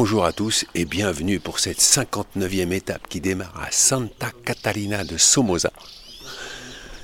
Bonjour 0.00 0.24
à 0.24 0.32
tous 0.32 0.64
et 0.76 0.84
bienvenue 0.84 1.40
pour 1.40 1.58
cette 1.58 1.80
59e 1.80 2.70
étape 2.70 3.08
qui 3.08 3.20
démarre 3.20 3.60
à 3.60 3.72
Santa 3.72 4.30
Catalina 4.44 5.02
de 5.02 5.16
Somoza. 5.16 5.72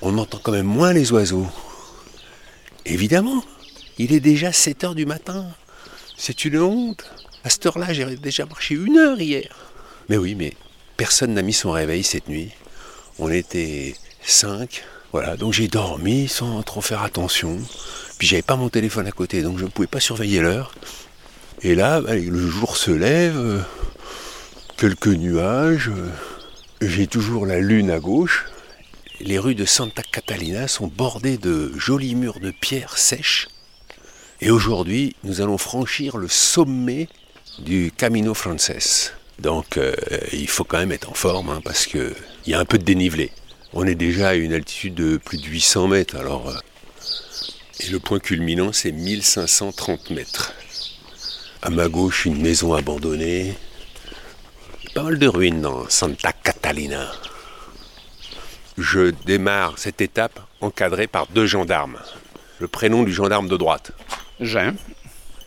On 0.01 0.17
entend 0.17 0.39
quand 0.41 0.53
même 0.53 0.67
moins 0.67 0.93
les 0.93 1.11
oiseaux. 1.11 1.49
Évidemment, 2.87 3.43
il 3.99 4.13
est 4.13 4.21
déjà 4.21 4.53
7 4.53 4.85
heures 4.85 4.95
du 4.95 5.07
matin. 5.07 5.45
C'est 6.17 6.45
une 6.45 6.61
honte. 6.61 7.05
À 7.43 7.51
cette 7.51 7.67
heure-là, 7.67 7.93
j'ai 7.93 8.15
déjà 8.15 8.47
marché 8.47 8.77
une 8.77 8.97
heure 8.97 9.21
hier. 9.21 9.53
Mais 10.09 10.17
oui, 10.17 10.37
mais 10.37 10.55
personne 10.97 11.35
n'a 11.35 11.43
mis 11.43 11.53
son 11.53 11.73
réveil 11.73 12.05
cette 12.05 12.29
nuit. 12.29 12.53
On 13.19 13.29
était 13.29 13.97
5. 14.23 14.85
Voilà, 15.11 15.37
donc 15.37 15.53
j'ai 15.53 15.67
dormi 15.67 16.29
sans 16.29 16.63
trop 16.63 16.81
faire 16.81 17.03
attention. 17.03 17.59
Puis 18.19 18.29
j'avais 18.29 18.43
pas 18.43 18.55
mon 18.55 18.69
téléphone 18.69 19.09
à 19.09 19.13
côté, 19.13 19.43
donc 19.43 19.59
je 19.59 19.65
ne 19.65 19.71
pouvais 19.71 19.89
pas 19.89 19.99
surveiller 19.99 20.39
l'heure. 20.39 20.73
Et 21.65 21.75
là, 21.75 22.03
bah, 22.03 22.15
le 22.15 22.47
jour 22.51 22.77
se 22.77 22.91
lève, 22.91 23.39
euh, 23.39 23.59
quelques 24.77 25.07
nuages, 25.07 25.89
euh, 25.89 26.11
j'ai 26.83 27.07
toujours 27.07 27.47
la 27.47 27.59
lune 27.59 27.91
à 27.91 28.01
gauche. 28.01 28.45
Les 29.21 29.39
rues 29.39 29.55
de 29.55 29.65
Santa 29.65 30.03
Catalina 30.03 30.69
sont 30.69 30.89
bordées 30.89 31.39
de 31.39 31.73
jolis 31.79 32.17
murs 32.17 32.39
de 32.39 32.51
pierre 32.51 32.99
sèches. 32.99 33.49
Et 34.43 34.51
aujourd'hui, 34.51 35.17
nous 35.25 35.41
allons 35.41 35.57
franchir 35.57 36.19
le 36.19 36.29
sommet 36.29 37.09
du 37.61 37.91
Camino 37.97 38.35
Frances. 38.35 39.15
Donc 39.39 39.79
euh, 39.79 39.95
il 40.35 40.49
faut 40.49 40.65
quand 40.65 40.79
même 40.79 40.93
être 40.93 41.09
en 41.09 41.15
forme 41.15 41.49
hein, 41.49 41.63
parce 41.65 41.87
qu'il 41.87 42.15
y 42.47 42.53
a 42.53 42.61
un 42.61 42.67
peu 42.67 42.77
de 42.77 42.85
dénivelé. 42.85 43.33
On 43.73 43.87
est 43.87 43.95
déjà 43.95 44.29
à 44.29 44.35
une 44.35 44.53
altitude 44.53 44.97
de 44.97 45.17
plus 45.17 45.39
de 45.39 45.47
800 45.47 45.89
mètres. 45.89 46.17
Alors, 46.17 46.53
et 47.81 47.87
le 47.87 48.01
point 48.01 48.19
culminant, 48.19 48.71
c'est 48.75 48.93
1530 48.93 50.11
mètres. 50.11 50.53
À 51.65 51.71
ma 51.71 51.89
gauche, 51.89 52.27
une 52.27 52.43
maison 52.43 52.75
abandonnée. 52.75 53.55
Pas 54.95 55.03
mal 55.03 55.19
de 55.19 55.27
ruines 55.27 55.63
dans 55.63 55.89
Santa 55.89 56.31
Catalina. 56.35 57.11
Je 58.77 59.13
démarre 59.25 59.79
cette 59.79 60.03
étape 60.03 60.39
encadrée 60.61 61.07
par 61.07 61.27
deux 61.29 61.47
gendarmes. 61.47 61.99
Le 62.59 62.69
prénom 62.69 63.03
du 63.03 63.15
gendarme 63.15 63.49
de 63.49 63.57
droite. 63.57 63.93
Jean. 64.41 64.75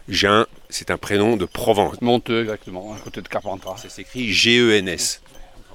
Jean, 0.09 0.45
c'est 0.69 0.89
un 0.89 0.97
prénom 0.97 1.37
de 1.37 1.45
Provence. 1.45 2.01
Monteux, 2.01 2.41
exactement, 2.41 2.95
à 2.95 2.97
côté 2.97 3.21
de 3.21 3.27
Carpentras. 3.27 3.77
Ça 3.77 3.89
s'écrit 3.89 4.33
G-E-N-S, 4.33 5.21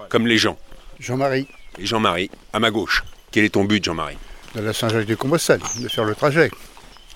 comme 0.09 0.27
les 0.27 0.39
gens. 0.39 0.59
Jean-Marie. 0.99 1.47
Et 1.79 1.87
Jean-Marie, 1.87 2.33
à 2.53 2.59
ma 2.59 2.73
gauche. 2.73 3.05
Quel 3.31 3.45
est 3.45 3.51
ton 3.51 3.63
but, 3.63 3.85
Jean-Marie? 3.85 4.19
De 4.57 4.61
la 4.61 4.73
Saint-Jacques-de-Compostelle, 4.73 5.61
de 5.79 5.87
faire 5.87 6.05
le 6.05 6.17
trajet 6.17 6.51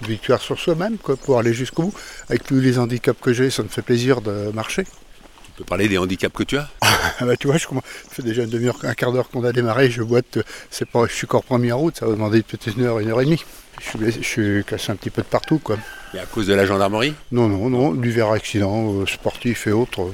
victoire 0.03 0.41
sur 0.41 0.59
soi-même, 0.59 0.99
quoi, 0.99 1.17
pour 1.17 1.39
aller 1.39 1.53
jusqu'au 1.53 1.85
bout. 1.85 1.95
Avec 2.29 2.45
tous 2.45 2.61
les 2.61 2.79
handicaps 2.79 3.21
que 3.21 3.33
j'ai, 3.33 3.51
ça 3.51 3.63
me 3.63 3.69
fait 3.69 3.83
plaisir 3.83 4.21
de 4.21 4.51
marcher. 4.53 4.85
Tu 4.85 5.63
peux 5.63 5.65
parler 5.65 5.89
des 5.89 5.99
handicaps 5.99 6.35
que 6.35 6.43
tu 6.43 6.59
as? 6.59 6.69
Ah 6.83 7.25
bah, 7.25 7.37
Tu 7.37 7.47
vois, 7.47 7.57
je 7.57 7.67
fais 8.11 8.23
déjà 8.23 8.43
une 8.43 8.51
demi-heure, 8.51 8.77
un 8.83 8.95
quart 8.95 9.13
d'heure 9.13 9.31
qu'on 9.31 9.45
a 9.45 9.53
démarré, 9.53 9.91
je 9.91 10.03
boite, 10.03 10.39
c'est 10.71 10.89
pas, 10.89 11.07
je 11.07 11.15
suis 11.15 11.25
encore 11.27 11.45
premier 11.45 11.73
en 11.73 11.79
route, 11.79 11.97
ça 11.97 12.07
va 12.07 12.13
demander 12.13 12.43
peut-être 12.43 12.77
une 12.77 12.85
heure, 12.85 12.99
une 12.99 13.09
heure 13.11 13.21
et 13.23 13.25
demie. 13.25 13.43
Je 13.81 13.89
suis, 13.89 14.23
je 14.23 14.27
suis 14.27 14.65
cassé 14.65 14.93
un 14.93 14.97
petit 14.97 15.11
peu 15.11 15.23
de 15.23 15.27
partout. 15.27 15.59
Quoi. 15.59 15.79
Et 16.15 16.19
à 16.19 16.27
cause 16.27 16.47
de 16.47 16.55
la 16.55 16.67
gendarmerie? 16.67 17.15
Non, 17.33 17.49
non, 17.49 17.71
non, 17.71 17.93
l'hiver 17.93 18.31
accident, 18.31 19.01
euh, 19.01 19.07
sportif 19.07 19.67
et 19.67 19.73
autres. 19.73 20.11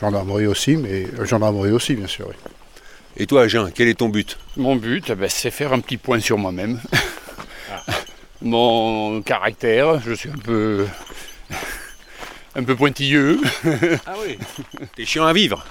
Gendarmerie 0.00 0.46
aussi, 0.46 0.76
mais 0.76 1.06
euh, 1.18 1.24
gendarmerie 1.24 1.72
aussi, 1.72 1.94
bien 1.94 2.06
sûr. 2.06 2.30
Et 3.16 3.26
toi, 3.26 3.48
Jean, 3.48 3.68
quel 3.74 3.88
est 3.88 3.94
ton 3.94 4.08
but? 4.08 4.38
Mon 4.56 4.76
but, 4.76 5.10
eh 5.10 5.14
ben, 5.14 5.28
c'est 5.28 5.50
faire 5.50 5.72
un 5.72 5.80
petit 5.80 5.96
point 5.96 6.20
sur 6.20 6.38
moi-même. 6.38 6.80
Mon 8.42 9.22
caractère. 9.22 10.00
Je 10.00 10.12
suis 10.12 10.30
un 10.30 10.38
peu. 10.38 10.86
un 12.54 12.64
peu 12.64 12.74
pointilleux. 12.76 13.40
Ah 14.06 14.14
oui 14.24 14.38
T'es 14.96 15.04
chiant 15.04 15.26
à 15.26 15.32
vivre 15.32 15.64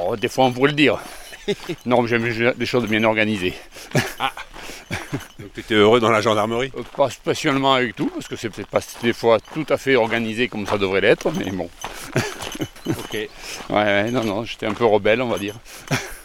oh, 0.00 0.16
Des 0.16 0.28
fois 0.28 0.46
on 0.46 0.52
pourrait 0.52 0.70
le 0.70 0.76
dire. 0.76 0.98
Non, 1.86 2.06
j'aime 2.06 2.54
des 2.56 2.66
choses 2.66 2.86
bien 2.86 3.02
organisées. 3.02 3.54
Ah 4.20 4.32
Donc 5.40 5.52
tu 5.54 5.60
étais 5.60 5.74
heureux 5.74 5.98
dans 5.98 6.10
la 6.10 6.20
gendarmerie? 6.20 6.70
Euh, 6.76 6.82
Pas 6.96 7.10
spécialement 7.10 7.74
avec 7.74 7.96
tout, 7.96 8.06
parce 8.14 8.28
que 8.28 8.36
c'est 8.36 8.48
peut-être 8.48 8.68
pas 8.68 8.80
des 9.02 9.12
fois 9.12 9.38
tout 9.52 9.66
à 9.68 9.76
fait 9.76 9.96
organisé 9.96 10.46
comme 10.46 10.66
ça 10.66 10.78
devrait 10.78 11.00
l'être, 11.00 11.32
mais 11.32 11.50
bon. 11.50 11.68
ok. 12.86 13.28
Ouais, 13.70 14.10
non, 14.12 14.22
non, 14.24 14.44
j'étais 14.44 14.66
un 14.66 14.74
peu 14.74 14.84
rebelle, 14.84 15.20
on 15.20 15.28
va 15.28 15.38
dire. 15.38 15.56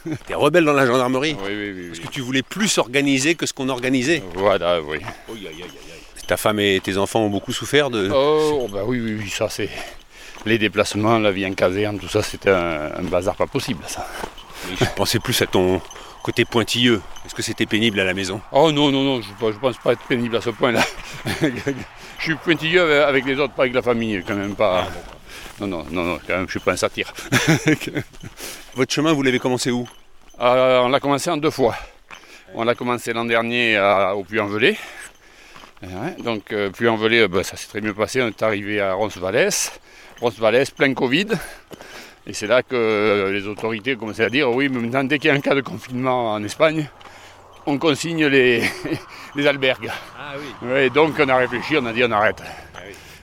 T'es 0.27 0.33
rebelle 0.33 0.65
dans 0.65 0.73
la 0.73 0.85
gendarmerie 0.85 1.35
Oui, 1.43 1.51
oui, 1.51 1.73
oui. 1.75 1.87
Parce 1.89 1.99
que 1.99 2.07
tu 2.07 2.21
voulais 2.21 2.43
plus 2.43 2.77
organiser 2.77 3.35
que 3.35 3.45
ce 3.45 3.53
qu'on 3.53 3.69
organisait 3.69 4.23
Voilà, 4.35 4.81
oui. 4.81 4.99
Ta 6.27 6.37
femme 6.37 6.59
et 6.59 6.81
tes 6.83 6.97
enfants 6.97 7.21
ont 7.21 7.29
beaucoup 7.29 7.53
souffert 7.53 7.89
de... 7.89 8.09
Oh, 8.13 8.67
bah 8.71 8.81
oui, 8.85 8.99
oui, 8.99 9.17
oui, 9.19 9.29
ça 9.29 9.47
c'est... 9.49 9.69
Les 10.45 10.57
déplacements, 10.57 11.19
la 11.19 11.31
vie 11.31 11.45
en 11.45 11.53
caserne, 11.53 11.99
tout 11.99 12.07
ça, 12.07 12.21
c'était 12.21 12.51
un, 12.51 13.01
bazar 13.03 13.35
pas 13.35 13.47
possible, 13.47 13.83
ça. 13.87 14.07
je 14.79 14.85
pensais 14.95 15.19
plus 15.19 15.41
à 15.41 15.45
ton 15.45 15.81
côté 16.21 16.45
pointilleux. 16.45 17.01
Est-ce 17.25 17.33
que 17.33 17.41
c'était 17.41 17.65
pénible 17.65 17.99
à 17.99 18.03
la 18.03 18.13
maison? 18.13 18.39
Oh 18.51 18.71
non, 18.71 18.91
non, 18.91 19.03
non, 19.03 19.21
je 19.21 19.29
ne 19.29 19.53
pense 19.53 19.77
pas 19.77 19.93
être 19.93 20.03
pénible 20.03 20.35
à 20.35 20.41
ce 20.41 20.51
point-là. 20.51 20.83
je 21.41 22.23
suis 22.23 22.35
pointilleux 22.35 23.03
avec 23.03 23.25
les 23.25 23.39
autres, 23.39 23.53
pas 23.53 23.63
avec 23.63 23.73
la 23.73 23.81
famille, 23.81 24.23
quand 24.25 24.35
même 24.35 24.55
pas... 24.55 24.85
Ah, 24.87 25.16
non, 25.59 25.67
non, 25.67 25.85
non, 25.89 26.03
non, 26.03 26.19
quand 26.27 26.35
même, 26.35 26.45
je 26.45 26.51
suis 26.51 26.59
pas 26.59 26.73
un 26.73 26.77
satire. 26.77 27.11
Votre 28.75 28.93
chemin, 28.93 29.13
vous 29.13 29.23
l'avez 29.23 29.39
commencé 29.39 29.71
où? 29.71 29.87
Euh, 30.39 30.79
On 30.81 30.89
l'a 30.89 30.99
commencé 30.99 31.29
en 31.31 31.37
deux 31.37 31.49
fois. 31.49 31.75
On 32.53 32.63
l'a 32.63 32.75
commencé 32.75 33.11
l'an 33.11 33.25
dernier 33.25 33.79
au 34.15 34.23
Puy-en-Velay. 34.23 34.77
donc, 36.19 36.51
euh, 36.51 36.69
Puy-en-Velay, 36.69 37.21
euh, 37.21 37.27
ben, 37.27 37.43
ça 37.43 37.57
s'est 37.57 37.67
très 37.67 37.81
bien 37.81 37.93
passé. 37.93 38.21
On 38.21 38.27
est 38.27 38.43
arrivé 38.43 38.79
à 38.79 38.93
Roncesvalles. 38.93 39.49
Roncesvalles, 40.21 40.63
plein 40.75 40.93
Covid. 40.93 41.27
Et 42.27 42.33
c'est 42.33 42.47
là 42.47 42.61
que 42.61 43.31
les 43.33 43.47
autorités 43.47 43.95
ont 43.95 43.99
commencé 43.99 44.21
à 44.21 44.29
dire 44.29 44.51
oui, 44.51 44.69
mais 44.69 44.79
maintenant, 44.79 45.03
dès 45.05 45.17
qu'il 45.17 45.29
y 45.29 45.31
a 45.31 45.35
un 45.35 45.41
cas 45.41 45.55
de 45.55 45.61
confinement 45.61 46.33
en 46.33 46.43
Espagne, 46.43 46.87
on 47.65 47.77
consigne 47.79 48.27
les, 48.27 48.63
les 49.35 49.47
albergues. 49.47 49.89
Ah 50.19 50.33
oui. 50.61 50.89
donc 50.91 51.15
on 51.19 51.29
a 51.29 51.37
réfléchi, 51.37 51.77
on 51.77 51.85
a 51.85 51.93
dit 51.93 52.03
on 52.03 52.11
arrête. 52.11 52.43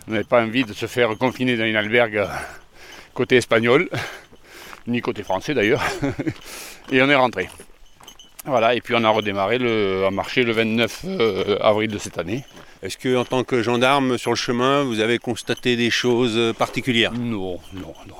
On 0.06 0.12
n'avait 0.12 0.25
pas 0.25 0.42
envie 0.42 0.65
de 0.65 0.72
se 0.72 0.87
faire 0.87 1.16
confiner 1.16 1.56
dans 1.56 1.65
une 1.65 1.76
albergue 1.76 2.26
côté 3.15 3.37
espagnol, 3.37 3.88
ni 4.87 5.00
côté 5.00 5.22
français 5.22 5.54
d'ailleurs. 5.54 5.82
et 6.92 7.00
on 7.00 7.09
est 7.09 7.15
rentré. 7.15 7.48
Voilà, 8.44 8.75
et 8.75 8.82
puis 8.82 8.94
on 8.94 9.03
a 9.04 9.09
redémarré 9.09 9.56
le, 9.56 10.04
à 10.06 10.10
marcher 10.10 10.42
le 10.42 10.53
29 10.53 11.00
euh, 11.06 11.56
avril 11.62 11.91
de 11.91 11.97
cette 11.97 12.19
année. 12.19 12.44
Est-ce 12.82 12.98
que 12.98 13.16
en 13.16 13.25
tant 13.25 13.42
que 13.44 13.62
gendarme 13.62 14.19
sur 14.19 14.31
le 14.31 14.37
chemin, 14.37 14.82
vous 14.82 15.00
avez 15.00 15.16
constaté 15.19 15.76
des 15.76 15.88
choses 15.88 16.53
particulières? 16.59 17.12
Non, 17.12 17.59
non, 17.72 17.94
non. 18.06 18.16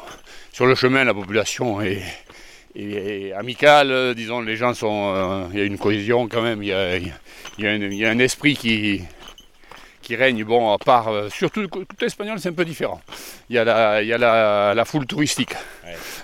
Sur 0.53 0.65
le 0.65 0.75
chemin, 0.75 1.05
la 1.05 1.13
population 1.13 1.83
est, 1.83 3.33
amicale, 3.37 4.15
disons, 4.15 4.41
les 4.41 4.57
gens 4.57 4.73
sont. 4.73 5.13
Euh, 5.15 5.45
il 5.53 5.59
y 5.59 5.63
a 5.63 5.65
une 5.65 5.77
cohésion 5.77 6.27
quand 6.29 6.41
même, 6.41 6.63
il 6.63 6.69
y 7.59 8.05
a 8.05 8.11
un 8.11 8.19
esprit 8.19 8.57
qui, 8.57 9.03
qui 10.05 10.15
règne, 10.17 10.45
bon, 10.45 10.73
à 10.73 10.79
part, 10.79 11.09
euh, 11.09 11.29
surtout 11.31 11.67
côté 11.67 12.07
espagnol, 12.07 12.39
c'est 12.39 12.51
un 12.51 12.53
peu 12.53 12.65
différent. 12.65 13.01
Il 13.49 13.57
y 13.57 13.59
a 13.59 13.65
la, 13.65 14.03
il 14.03 14.09
y 14.09 14.13
a 14.13 14.19
la, 14.75 14.85
foule 14.85 15.07
touristique. 15.07 15.55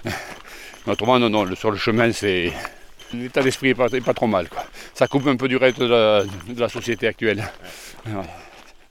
Autrement, 0.87 1.19
non, 1.19 1.31
non, 1.31 1.55
sur 1.57 1.71
le 1.71 1.77
chemin, 1.77 2.13
c'est. 2.13 2.53
L'état 3.13 3.43
d'esprit 3.43 3.69
n'est 3.69 3.75
pas, 3.75 3.89
pas, 3.89 4.15
trop 4.15 4.29
mal. 4.29 4.49
Quoi. 4.49 4.65
Ça 4.95 5.09
coupe 5.09 5.27
un 5.27 5.37
peu 5.37 5.49
du 5.49 5.57
reste 5.57 5.81
de 5.81 6.25
la, 6.57 6.69
société 6.69 7.09
actuelle. 7.09 7.43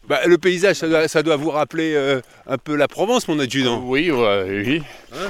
Bah, 0.07 0.19
le 0.25 0.37
paysage, 0.37 0.77
ça 1.07 1.23
doit, 1.23 1.35
vous 1.37 1.51
rappeler 1.51 1.93
euh, 1.95 2.19
un 2.47 2.57
peu 2.57 2.75
la 2.75 2.87
Provence, 2.87 3.27
mon 3.27 3.39
adjudant. 3.39 3.81
Oui, 3.85 4.11
oui. 4.11 4.81
Hein? 5.13 5.29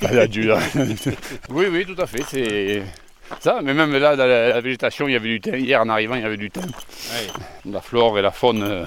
Oui, 1.50 1.66
oui, 1.70 1.84
tout 1.86 2.00
à 2.00 2.06
fait. 2.06 2.24
C'est 2.28 2.82
ça, 3.40 3.60
mais 3.62 3.74
même 3.74 3.92
là, 3.96 4.16
dans 4.16 4.26
la, 4.26 4.60
végétation, 4.60 5.08
il 5.08 5.12
y 5.12 5.16
avait 5.16 5.28
du 5.28 5.40
thym. 5.40 5.54
Hier, 5.56 5.80
en 5.80 5.88
arrivant, 5.88 6.14
il 6.14 6.22
y 6.22 6.24
avait 6.24 6.36
du 6.36 6.50
thym. 6.50 6.66
La 7.66 7.80
flore 7.80 8.18
et 8.18 8.22
la 8.22 8.30
faune 8.30 8.62
euh, 8.62 8.84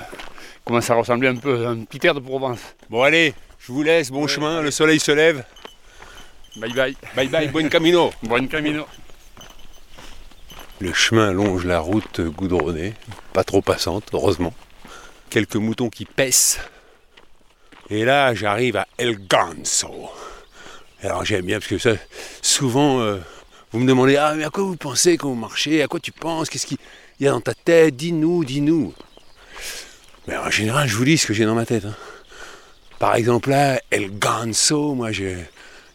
commencent 0.65 0.89
à 0.89 0.95
ressembler 0.95 1.27
un 1.27 1.35
peu 1.35 1.65
à 1.65 1.69
un 1.69 1.83
petit 1.83 2.05
air 2.05 2.13
de 2.13 2.19
Provence. 2.19 2.59
Bon, 2.89 3.03
allez, 3.03 3.33
je 3.59 3.71
vous 3.71 3.83
laisse, 3.83 4.11
bon 4.11 4.27
chemin, 4.27 4.61
le 4.61 4.71
soleil 4.71 4.99
se 4.99 5.11
lève. 5.11 5.43
Bye 6.57 6.73
bye. 6.73 6.97
Bye 7.15 7.27
bye, 7.27 7.47
buen 7.49 7.69
camino. 7.69 8.11
Buen 8.23 8.47
camino. 8.47 8.85
Le 10.79 10.93
chemin 10.93 11.31
longe 11.31 11.65
la 11.65 11.79
route 11.79 12.21
goudronnée, 12.21 12.93
pas 13.33 13.43
trop 13.43 13.61
passante, 13.61 14.09
heureusement. 14.13 14.53
Quelques 15.29 15.55
moutons 15.55 15.89
qui 15.89 16.05
pèsent. 16.05 16.59
Et 17.89 18.05
là, 18.05 18.33
j'arrive 18.33 18.77
à 18.77 18.87
El 18.97 19.17
Ganso. 19.27 20.09
Alors 21.01 21.25
j'aime 21.25 21.45
bien 21.45 21.59
parce 21.59 21.69
que 21.69 21.77
ça, 21.77 21.91
souvent, 22.41 23.01
euh, 23.01 23.17
vous 23.71 23.79
me 23.79 23.87
demandez, 23.87 24.15
ah, 24.15 24.33
mais 24.35 24.45
à 24.45 24.49
quoi 24.49 24.63
vous 24.63 24.77
pensez 24.77 25.17
quand 25.17 25.27
vous 25.27 25.35
marchez? 25.35 25.81
À 25.81 25.87
quoi 25.87 25.99
tu 25.99 26.13
penses? 26.13 26.49
Qu'est-ce 26.49 26.65
qu'il 26.65 26.77
y 27.19 27.27
a 27.27 27.31
dans 27.31 27.41
ta 27.41 27.53
tête? 27.53 27.97
Dis-nous, 27.97 28.45
dis-nous. 28.45 28.93
Mais 30.27 30.37
en 30.37 30.49
général, 30.49 30.87
je 30.87 30.95
vous 30.95 31.03
dis 31.03 31.17
ce 31.17 31.27
que 31.27 31.33
j'ai 31.33 31.43
dans 31.43 31.55
ma 31.55 31.65
tête. 31.65 31.83
Hein. 31.85 31.95
Par 32.97 33.15
exemple, 33.15 33.49
là, 33.49 33.79
El 33.91 34.17
Ganso, 34.17 34.93
moi, 34.93 35.11
je, 35.11 35.35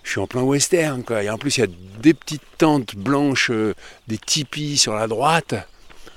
suis 0.05 0.21
en 0.21 0.27
plein 0.27 0.43
western, 0.43 1.03
quoi. 1.03 1.23
Et 1.23 1.31
en 1.31 1.39
plus, 1.39 1.57
il 1.57 1.61
y 1.61 1.65
a 1.65 1.69
des 2.01 2.13
petites 2.13 2.43
tentes 2.59 2.95
blanches, 2.95 3.51
euh, 3.51 3.75
des 4.07 4.19
tipis 4.19 4.77
sur 4.77 4.95
la 4.95 5.07
droite. 5.07 5.55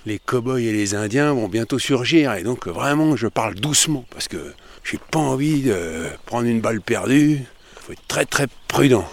Les 0.06 0.20
cow-boys 0.20 0.60
et 0.60 0.74
les 0.74 0.94
Indiens 0.94 1.34
vont 1.34 1.48
bientôt 1.48 1.80
surgir. 1.80 2.34
Et 2.34 2.44
donc, 2.44 2.68
vraiment, 2.68 3.16
je 3.16 3.28
parle 3.28 3.56
doucement 3.56 4.06
parce 4.12 4.28
que 4.28 4.54
J'ai 4.84 5.00
pas 5.00 5.20
envie 5.20 5.64
de 5.64 6.06
prendre 6.26 6.48
une 6.48 6.62
balle 6.62 6.82
perdue. 6.82 7.42
Faut 7.82 7.94
être 7.94 8.08
très 8.08 8.26
très 8.26 8.48
prudent. 8.68 9.08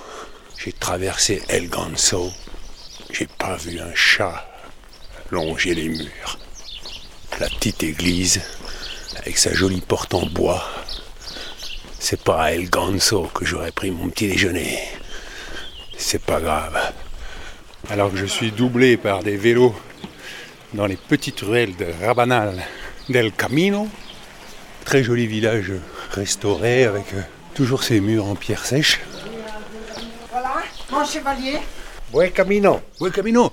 J'ai 0.65 0.73
traversé 0.73 1.43
El 1.49 1.69
Ganso. 1.69 2.31
J'ai 3.11 3.27
pas 3.27 3.57
vu 3.57 3.81
un 3.81 3.93
chat 3.97 4.49
longer 5.33 5.75
les 5.75 5.89
murs. 5.89 6.39
La 7.41 7.49
petite 7.49 7.83
église, 7.83 8.41
avec 9.17 9.39
sa 9.39 9.53
jolie 9.53 9.81
porte 9.81 10.15
en 10.15 10.25
bois. 10.27 10.65
C'est 11.99 12.23
pas 12.23 12.45
à 12.45 12.53
El 12.53 12.71
Ganso 12.71 13.29
que 13.35 13.45
j'aurais 13.45 13.73
pris 13.73 13.91
mon 13.91 14.09
petit 14.09 14.29
déjeuner. 14.29 14.79
C'est 15.99 16.23
pas 16.23 16.41
grave. 16.41 16.79
Alors 17.91 18.13
que 18.13 18.17
je 18.17 18.27
suis 18.27 18.53
doublé 18.53 18.97
par 18.97 19.25
des 19.25 19.37
vélos 19.37 19.75
dans 20.75 20.87
les 20.87 20.97
petites 20.97 21.41
ruelles 21.41 21.75
de 21.75 21.89
Rabanal 22.05 22.63
del 23.09 23.33
Camino. 23.33 23.89
Très 24.85 25.03
joli 25.03 25.27
village 25.27 25.73
restauré 26.13 26.85
avec 26.85 27.07
toujours 27.53 27.83
ses 27.83 28.01
murs 28.01 28.27
en 28.27 28.37
pierre 28.37 28.65
sèche. 28.65 29.01
Mon 30.93 31.05
chevalier. 31.05 31.59
Buen 32.13 32.31
camino. 32.31 32.81
Oui, 33.01 33.11
Camino. 33.11 33.51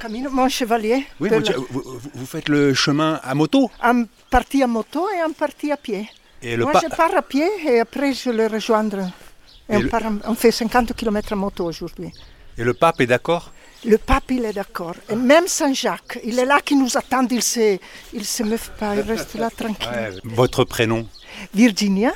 Camino, 0.00 0.30
mon 0.30 0.48
chevalier. 0.50 1.06
Oui, 1.18 1.30
vous, 1.30 1.38
la- 1.40 1.56
vous- 1.56 1.66
vous- 1.70 2.10
vous 2.14 2.26
faites 2.26 2.48
le 2.50 2.74
chemin 2.74 3.18
à 3.24 3.34
moto? 3.34 3.70
Un 3.82 4.04
parti 4.28 4.62
à 4.62 4.66
moto 4.66 5.06
et 5.16 5.20
un 5.20 5.32
parti 5.32 5.72
à 5.72 5.76
pied. 5.78 6.06
et 6.42 6.56
le 6.56 6.64
Moi, 6.64 6.72
je 6.82 6.88
pars 6.94 7.14
à 7.16 7.22
pied 7.22 7.48
et 7.66 7.80
après, 7.80 8.12
je 8.12 8.28
le 8.30 8.46
rejoindre. 8.48 8.98
Et 9.68 9.74
Et 9.74 9.76
on, 9.76 9.80
le- 9.80 9.88
part 9.88 10.04
en- 10.04 10.18
on 10.26 10.34
fait 10.34 10.50
50 10.50 10.92
km 10.94 11.32
à 11.32 11.36
moto 11.36 11.64
aujourd'hui. 11.64 12.12
Et 12.58 12.64
le 12.64 12.74
pape 12.74 13.00
est 13.00 13.06
d'accord? 13.06 13.52
Le 13.84 13.96
pape, 13.96 14.30
il 14.30 14.44
est 14.44 14.52
d'accord. 14.52 14.94
Et 15.08 15.16
même 15.16 15.46
Saint-Jacques, 15.48 16.18
il 16.24 16.38
est 16.38 16.44
là 16.44 16.60
qui 16.60 16.76
nous 16.76 16.94
attend. 16.96 17.26
Il 17.30 17.42
se, 17.42 17.78
il 18.12 18.24
se 18.24 18.42
meut 18.42 18.58
pas, 18.78 18.94
il 18.94 19.00
reste 19.00 19.34
là 19.36 19.48
tranquille. 19.50 20.20
Votre 20.24 20.64
prénom? 20.64 21.06
Virginia, 21.54 22.12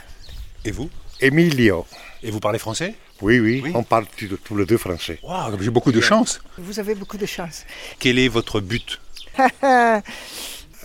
Et 0.64 0.70
vous? 0.72 0.90
Emilio. 1.20 1.86
Et 2.22 2.30
vous 2.30 2.40
parlez 2.40 2.58
français? 2.58 2.94
Oui, 3.22 3.40
oui, 3.40 3.60
Oui. 3.64 3.72
on 3.74 3.82
parle 3.82 4.06
tous 4.16 4.36
tous 4.44 4.56
les 4.56 4.66
deux 4.66 4.76
français. 4.78 5.18
Waouh, 5.22 5.56
j'ai 5.60 5.70
beaucoup 5.70 5.92
de 5.92 6.00
chance. 6.00 6.40
vous 6.58 6.78
avez 6.78 6.94
beaucoup 6.94 7.16
de 7.16 7.26
chance. 7.26 7.64
Quel 7.98 8.18
est 8.18 8.28
votre 8.28 8.60
but? 8.60 9.00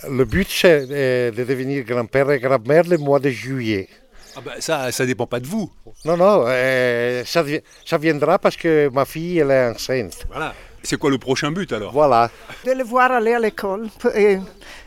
Le 0.08 0.24
but, 0.24 0.48
c'est 0.50 0.86
euh, 0.90 1.30
de 1.30 1.44
devenir 1.44 1.84
grand-père 1.84 2.30
et 2.32 2.40
grand-mère 2.40 2.84
le 2.88 2.98
mois 2.98 3.20
de 3.20 3.30
juillet. 3.30 3.88
ah 4.36 4.40
bah, 4.44 4.54
Ça, 4.58 4.90
ça 4.90 5.06
dépend 5.06 5.26
pas 5.28 5.38
de 5.38 5.46
vous. 5.46 5.70
Non, 6.04 6.16
non, 6.16 6.44
euh, 6.48 7.22
ça 7.24 7.98
viendra 7.98 8.38
parce 8.40 8.56
que 8.56 8.88
ma 8.92 9.04
fille, 9.04 9.38
elle 9.38 9.52
est 9.52 9.68
enceinte. 9.68 10.26
Voilà. 10.28 10.54
C'est 10.82 10.96
quoi 10.98 11.10
le 11.10 11.18
prochain 11.18 11.52
but 11.52 11.72
alors? 11.72 11.92
Voilà. 11.92 12.30
de 12.66 12.72
le 12.72 12.82
voir 12.82 13.12
aller 13.12 13.34
à 13.34 13.38
l'école 13.38 13.88
et 14.16 14.38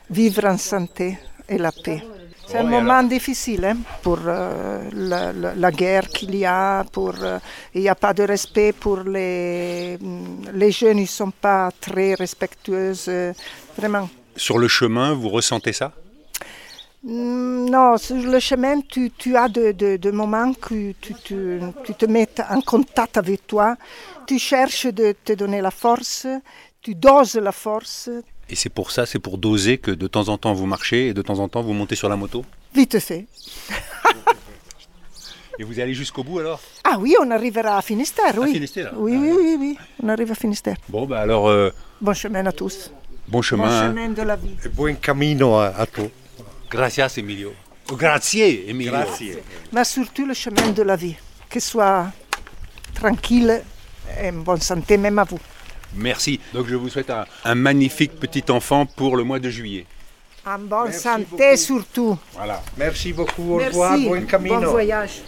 vivre 0.10 0.44
en 0.46 0.58
santé 0.58 1.18
et 1.48 1.58
la 1.58 1.72
paix. 1.72 2.04
C'est 2.48 2.58
un 2.60 2.62
et 2.68 2.70
moment 2.82 3.04
difficile 3.04 3.66
hein, 3.66 3.78
pour 4.04 4.20
euh, 4.26 4.84
la, 4.94 5.34
la- 5.34 5.56
la 5.56 5.72
guerre 5.72 6.08
qu'il 6.10 6.36
y 6.36 6.46
a, 6.46 6.84
pour, 6.92 7.14
euh, 7.22 7.40
il 7.74 7.82
n'y 7.82 7.90
a 7.90 7.96
pas 7.96 8.14
de 8.14 8.24
respect 8.24 8.72
pour 8.72 9.00
les, 9.00 9.98
mm, 10.00 10.52
les 10.54 10.72
jeunes, 10.72 11.00
ils 11.00 11.02
ne 11.02 11.08
sont 11.08 11.32
pas 11.32 11.72
très 11.82 12.14
respectueux, 12.14 12.94
euh, 13.08 13.34
vraiment. 13.78 14.10
Sur 14.36 14.58
le 14.60 14.68
chemin, 14.68 15.14
vous 15.14 15.30
ressentez 15.30 15.74
ça? 15.74 15.92
Mm, 17.04 17.70
Non, 17.70 17.98
sur 17.98 18.16
le 18.18 18.40
chemin, 18.40 18.82
tu, 18.82 19.12
tu 19.18 19.36
as 19.36 19.50
des 19.50 19.74
de, 19.74 19.98
de 19.98 20.12
moments 20.12 20.54
que 20.54 20.92
tu, 21.02 21.14
tu- 21.24 21.60
tu 21.84 21.94
te 21.96 22.06
mets 22.06 22.30
en 22.50 22.62
contact 22.62 23.18
avec 23.18 23.48
toi, 23.48 23.76
tu 24.28 24.38
cherches 24.40 24.88
de 24.88 25.16
te 25.24 25.34
donner 25.34 25.62
la 25.62 25.72
force, 25.72 26.28
tu 26.82 26.94
doses 26.96 27.36
la 27.38 27.52
force, 27.52 28.10
Et 28.50 28.56
c'est 28.56 28.70
pour 28.70 28.92
ça, 28.92 29.06
c'est 29.06 29.20
pour 29.20 29.38
doser 29.38 29.78
que 29.80 29.92
de 29.92 30.08
temps 30.08 30.28
en 30.30 30.38
temps 30.38 30.54
vous 30.54 30.66
marchez 30.68 31.08
et 31.08 31.14
de 31.14 31.22
temps 31.22 31.40
en 31.40 31.48
temps 31.50 31.62
vous 31.64 31.74
montez 31.74 31.96
sur 31.96 32.10
la 32.10 32.16
moto 32.16 32.46
vite 32.74 33.00
fait. 33.00 33.26
Et 35.58 35.64
vous 35.64 35.80
allez 35.80 35.94
jusqu'au 35.94 36.22
bout 36.22 36.40
alors? 36.40 36.60
Ah 36.84 36.98
oui, 37.00 37.16
on 37.22 37.32
arrivera 37.32 37.78
à 37.78 37.82
Finistère, 37.82 38.34
oui. 38.38 38.52
Finistère, 38.52 38.92
Oui, 38.98 39.14
ah, 39.16 39.20
oui, 39.22 39.32
oui, 39.38 39.56
oui, 39.58 39.78
on 40.04 40.10
arrive 40.10 40.30
à 40.32 40.36
Finistère. 40.36 40.76
Bon, 40.90 41.06
bah 41.06 41.22
alors, 41.22 41.48
euh, 41.48 41.72
Bon 42.02 42.14
chemin 42.14 42.46
à 42.46 42.52
tous. 42.52 42.92
bon 43.26 43.38
Bon 43.38 43.42
chemin. 43.42 43.64
hein. 43.70 43.88
chemin 43.94 44.10
de 44.10 44.22
la 44.22 44.36
vie. 44.36 44.50
Et 44.66 44.68
buen 44.68 44.98
camino 44.98 45.56
à, 45.56 45.68
à 45.68 45.86
tout. 45.86 46.12
Gracias, 46.70 47.14
Emilio. 47.18 47.54
Grazie, 47.88 48.66
Emilio. 48.68 48.92
Grazie. 48.92 49.38
Mais 49.72 49.86
surtout 49.86 50.26
le 50.26 50.34
chemin 50.34 50.72
de 50.72 50.82
la 50.84 50.98
vie. 50.98 51.16
Que 51.50 51.62
soit 51.62 52.08
tranquille 52.94 53.62
et 54.22 54.30
en 54.30 54.34
bonne 54.34 54.60
santé, 54.60 54.98
même 54.98 55.18
à 55.20 55.24
vous. 55.24 55.40
Merci. 55.96 56.40
Donc 56.54 56.68
je 56.68 56.76
vous 56.76 56.90
souhaite 56.90 57.10
un, 57.10 57.26
un 57.44 57.56
magnifique 57.56 58.14
petit 58.20 58.44
enfant 58.50 58.86
pour 58.86 59.18
le 59.18 59.24
mois 59.24 59.40
de 59.40 59.50
juillet. 59.50 59.86
En 60.46 60.60
bonne 60.60 60.86
Merci 60.86 61.00
santé 61.00 61.26
beaucoup. 61.32 61.58
surtout. 61.58 62.20
Voilà. 62.34 62.62
Merci 62.78 63.14
beaucoup, 63.14 63.54
au 63.56 63.58
Merci. 63.58 63.80
revoir, 63.80 64.26
camino. 64.28 64.62
Bon 64.62 64.68
voyage. 64.68 65.22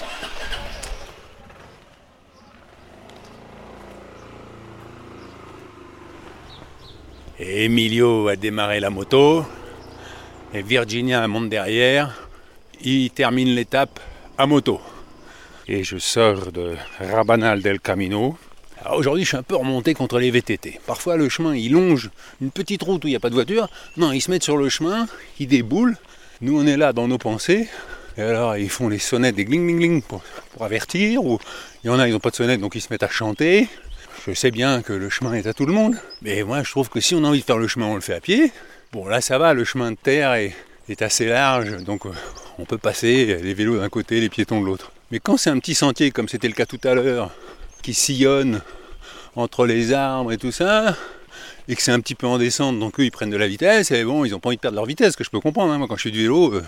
Et 7.40 7.66
Emilio 7.66 8.28
a 8.28 8.36
démarré 8.36 8.80
la 8.80 8.90
moto. 8.90 9.46
Et 10.54 10.62
Virginia 10.62 11.28
monte 11.28 11.50
derrière. 11.50 12.28
Il 12.82 13.12
termine 13.12 13.50
l'étape 13.50 14.00
à 14.38 14.46
moto. 14.46 14.80
Et 15.68 15.84
je 15.84 15.98
sors 15.98 16.52
de 16.52 16.76
Rabanal 17.00 17.62
del 17.62 17.80
Camino. 17.80 18.38
Alors 18.88 19.00
Aujourd'hui, 19.00 19.26
je 19.26 19.28
suis 19.28 19.38
un 19.38 19.44
peu 19.44 19.58
remonté 19.58 19.94
contre 19.94 20.18
les 20.18 20.32
VTT. 20.32 20.80
Parfois, 20.88 21.18
le 21.18 21.28
chemin, 21.28 21.54
il 21.54 21.74
longe 21.74 22.10
une 22.40 22.52
petite 22.52 22.84
route 22.84 23.04
où 23.04 23.08
il 23.10 23.12
n'y 23.12 23.18
a 23.18 23.20
pas 23.20 23.28
de 23.28 23.34
voiture. 23.34 23.68
Non, 23.98 24.14
ils 24.14 24.22
se 24.22 24.32
mettent 24.32 24.46
sur 24.46 24.56
le 24.56 24.70
chemin, 24.70 25.08
ils 25.42 25.48
déboulent. 25.48 25.98
Nous, 26.40 26.58
on 26.58 26.66
est 26.66 26.78
là 26.78 26.94
dans 26.94 27.06
nos 27.10 27.18
pensées. 27.18 27.68
Et 28.18 28.22
alors, 28.22 28.56
ils 28.56 28.70
font 28.70 28.88
les 28.88 28.98
sonnettes, 28.98 29.36
des 29.36 29.44
gling 29.44 29.66
gling 29.66 29.78
gling 29.78 30.02
pour, 30.02 30.24
avertir. 30.62 31.22
Ou 31.22 31.38
il 31.84 31.88
y 31.88 31.90
en 31.90 32.00
a, 32.00 32.08
ils 32.08 32.14
n'ont 32.14 32.22
pas 32.22 32.30
de 32.30 32.38
sonnette, 32.38 32.62
donc 32.62 32.76
ils 32.76 32.82
se 32.82 32.88
mettent 32.90 33.04
à 33.04 33.10
chanter. 33.10 33.68
Je 34.26 34.34
sais 34.34 34.52
bien 34.52 34.82
que 34.82 34.94
le 34.94 35.10
chemin 35.10 35.34
est 35.34 35.48
à 35.48 35.54
tout 35.54 35.66
le 35.66 35.74
monde, 35.74 35.98
mais 36.22 36.42
moi 36.44 36.64
je 36.64 36.72
trouve 36.72 36.88
que 36.88 37.02
si 37.02 37.14
on 37.14 37.26
a 37.26 37.28
envie 37.28 37.42
de 37.42 37.46
faire 37.46 37.58
le 37.58 37.68
chemin, 37.68 37.88
on 37.88 37.96
le 37.96 38.02
fait 38.02 38.16
à 38.16 38.22
pied. 38.22 38.54
Bon 38.94 39.06
là 39.06 39.20
ça 39.20 39.38
va, 39.38 39.54
le 39.54 39.66
chemin 39.66 39.92
de 39.92 39.98
terre 39.98 40.34
est, 40.34 40.54
est 40.88 41.02
assez 41.02 41.26
large, 41.26 41.84
donc 41.84 42.06
euh, 42.06 42.12
on 42.58 42.66
peut 42.66 42.78
passer 42.78 43.38
les 43.42 43.54
vélos 43.54 43.80
d'un 43.80 43.90
côté, 43.90 44.20
les 44.20 44.30
piétons 44.30 44.60
de 44.60 44.66
l'autre. 44.66 44.92
Mais 45.12 45.20
quand 45.20 45.38
c'est 45.38 45.50
un 45.50 45.60
petit 45.60 45.76
sentier, 45.76 46.12
comme 46.12 46.28
c'était 46.28 46.48
le 46.48 46.56
cas 46.56 46.66
tout 46.66 46.80
à 46.84 46.94
l'heure, 46.94 47.32
qui 47.82 47.94
sillonne 47.94 48.62
entre 49.38 49.66
les 49.66 49.94
arbres 49.94 50.32
et 50.32 50.38
tout 50.38 50.52
ça, 50.52 50.96
et 51.68 51.76
que 51.76 51.82
c'est 51.82 51.92
un 51.92 52.00
petit 52.00 52.16
peu 52.16 52.28
en 52.28 52.38
descente, 52.38 52.80
donc 52.80 53.00
eux 53.00 53.04
ils 53.06 53.12
prennent 53.12 53.30
de 53.30 53.38
la 53.38 53.48
vitesse, 53.48 53.92
et 53.92 54.04
bon, 54.04 54.26
ils 54.26 54.32
n'ont 54.32 54.40
pas 54.40 54.50
envie 54.50 54.58
de 54.58 54.62
perdre 54.62 54.76
leur 54.76 54.86
vitesse, 54.86 55.16
que 55.16 55.24
je 55.24 55.30
peux 55.30 55.40
comprendre. 55.40 55.72
hein. 55.72 55.78
Moi 55.78 55.88
quand 55.88 55.96
je 55.96 56.04
fais 56.04 56.12
du 56.12 56.24
vélo, 56.24 56.54
euh, 56.56 56.64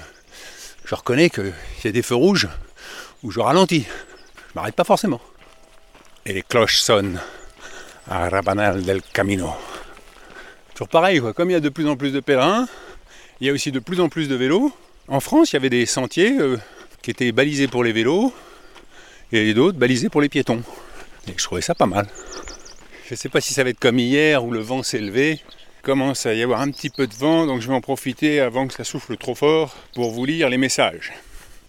je 0.86 0.96
reconnais 0.96 1.30
qu'il 1.30 1.52
y 1.84 1.88
a 1.88 1.92
des 1.92 2.02
feux 2.04 2.16
rouges 2.16 2.48
où 3.24 3.32
je 3.32 3.40
ralentis. 3.40 3.86
Je 4.50 4.54
m'arrête 4.56 4.76
pas 4.76 4.84
forcément. 4.84 5.20
Et 6.26 6.34
les 6.34 6.44
cloches 6.44 6.78
sonnent 6.78 7.20
à 8.08 8.30
Rabanal 8.30 8.84
del 8.84 9.02
Camino. 9.02 9.52
Toujours 10.74 10.90
pareil, 10.90 11.20
quoi. 11.20 11.34
comme 11.34 11.50
il 11.50 11.54
y 11.54 11.58
a 11.58 11.60
de 11.60 11.70
plus 11.70 11.88
en 11.88 11.96
plus 11.96 12.12
de 12.12 12.20
pèlerins, 12.20 12.68
il 13.42 13.48
y 13.48 13.50
a 13.50 13.54
aussi 13.54 13.72
de 13.72 13.80
plus 13.80 14.00
en 14.00 14.10
plus 14.10 14.28
de 14.30 14.36
vélos. 14.36 14.72
En 15.08 15.20
France, 15.20 15.52
il 15.52 15.56
y 15.56 15.58
avait 15.58 15.70
des 15.70 15.86
sentiers 15.86 16.40
euh, 16.40 16.58
qui 17.02 17.10
étaient 17.12 17.32
balisés 17.32 17.68
pour 17.68 17.84
les 17.84 17.92
vélos 17.92 18.32
et 19.32 19.54
d'autres 19.54 19.78
balisés 19.78 20.10
pour 20.10 20.22
les 20.22 20.30
piétons. 20.30 20.62
Et 21.28 21.34
je 21.36 21.44
trouvais 21.44 21.62
ça 21.62 21.76
pas 21.76 21.86
mal. 21.86 22.08
Je 23.10 23.16
ne 23.16 23.18
sais 23.18 23.30
pas 23.30 23.42
si 23.42 23.56
ça 23.56 23.64
va 23.64 23.72
être 23.72 23.80
comme 23.80 23.98
hier 23.98 24.46
où 24.46 24.52
le 24.52 24.60
vent 24.60 24.84
s'est 24.84 25.00
levé. 25.00 25.40
Il 25.42 25.82
commence 25.82 26.28
à 26.28 26.36
y 26.36 26.44
avoir 26.44 26.62
un 26.62 26.70
petit 26.70 26.92
peu 26.92 27.08
de 27.08 27.14
vent, 27.16 27.48
donc 27.48 27.60
je 27.60 27.68
vais 27.68 27.74
en 27.74 27.82
profiter 27.82 28.40
avant 28.40 28.68
que 28.68 28.74
ça 28.76 28.84
souffle 28.84 29.18
trop 29.18 29.34
fort 29.34 29.76
pour 29.96 30.12
vous 30.12 30.26
lire 30.26 30.48
les 30.48 30.60
messages. 30.60 31.12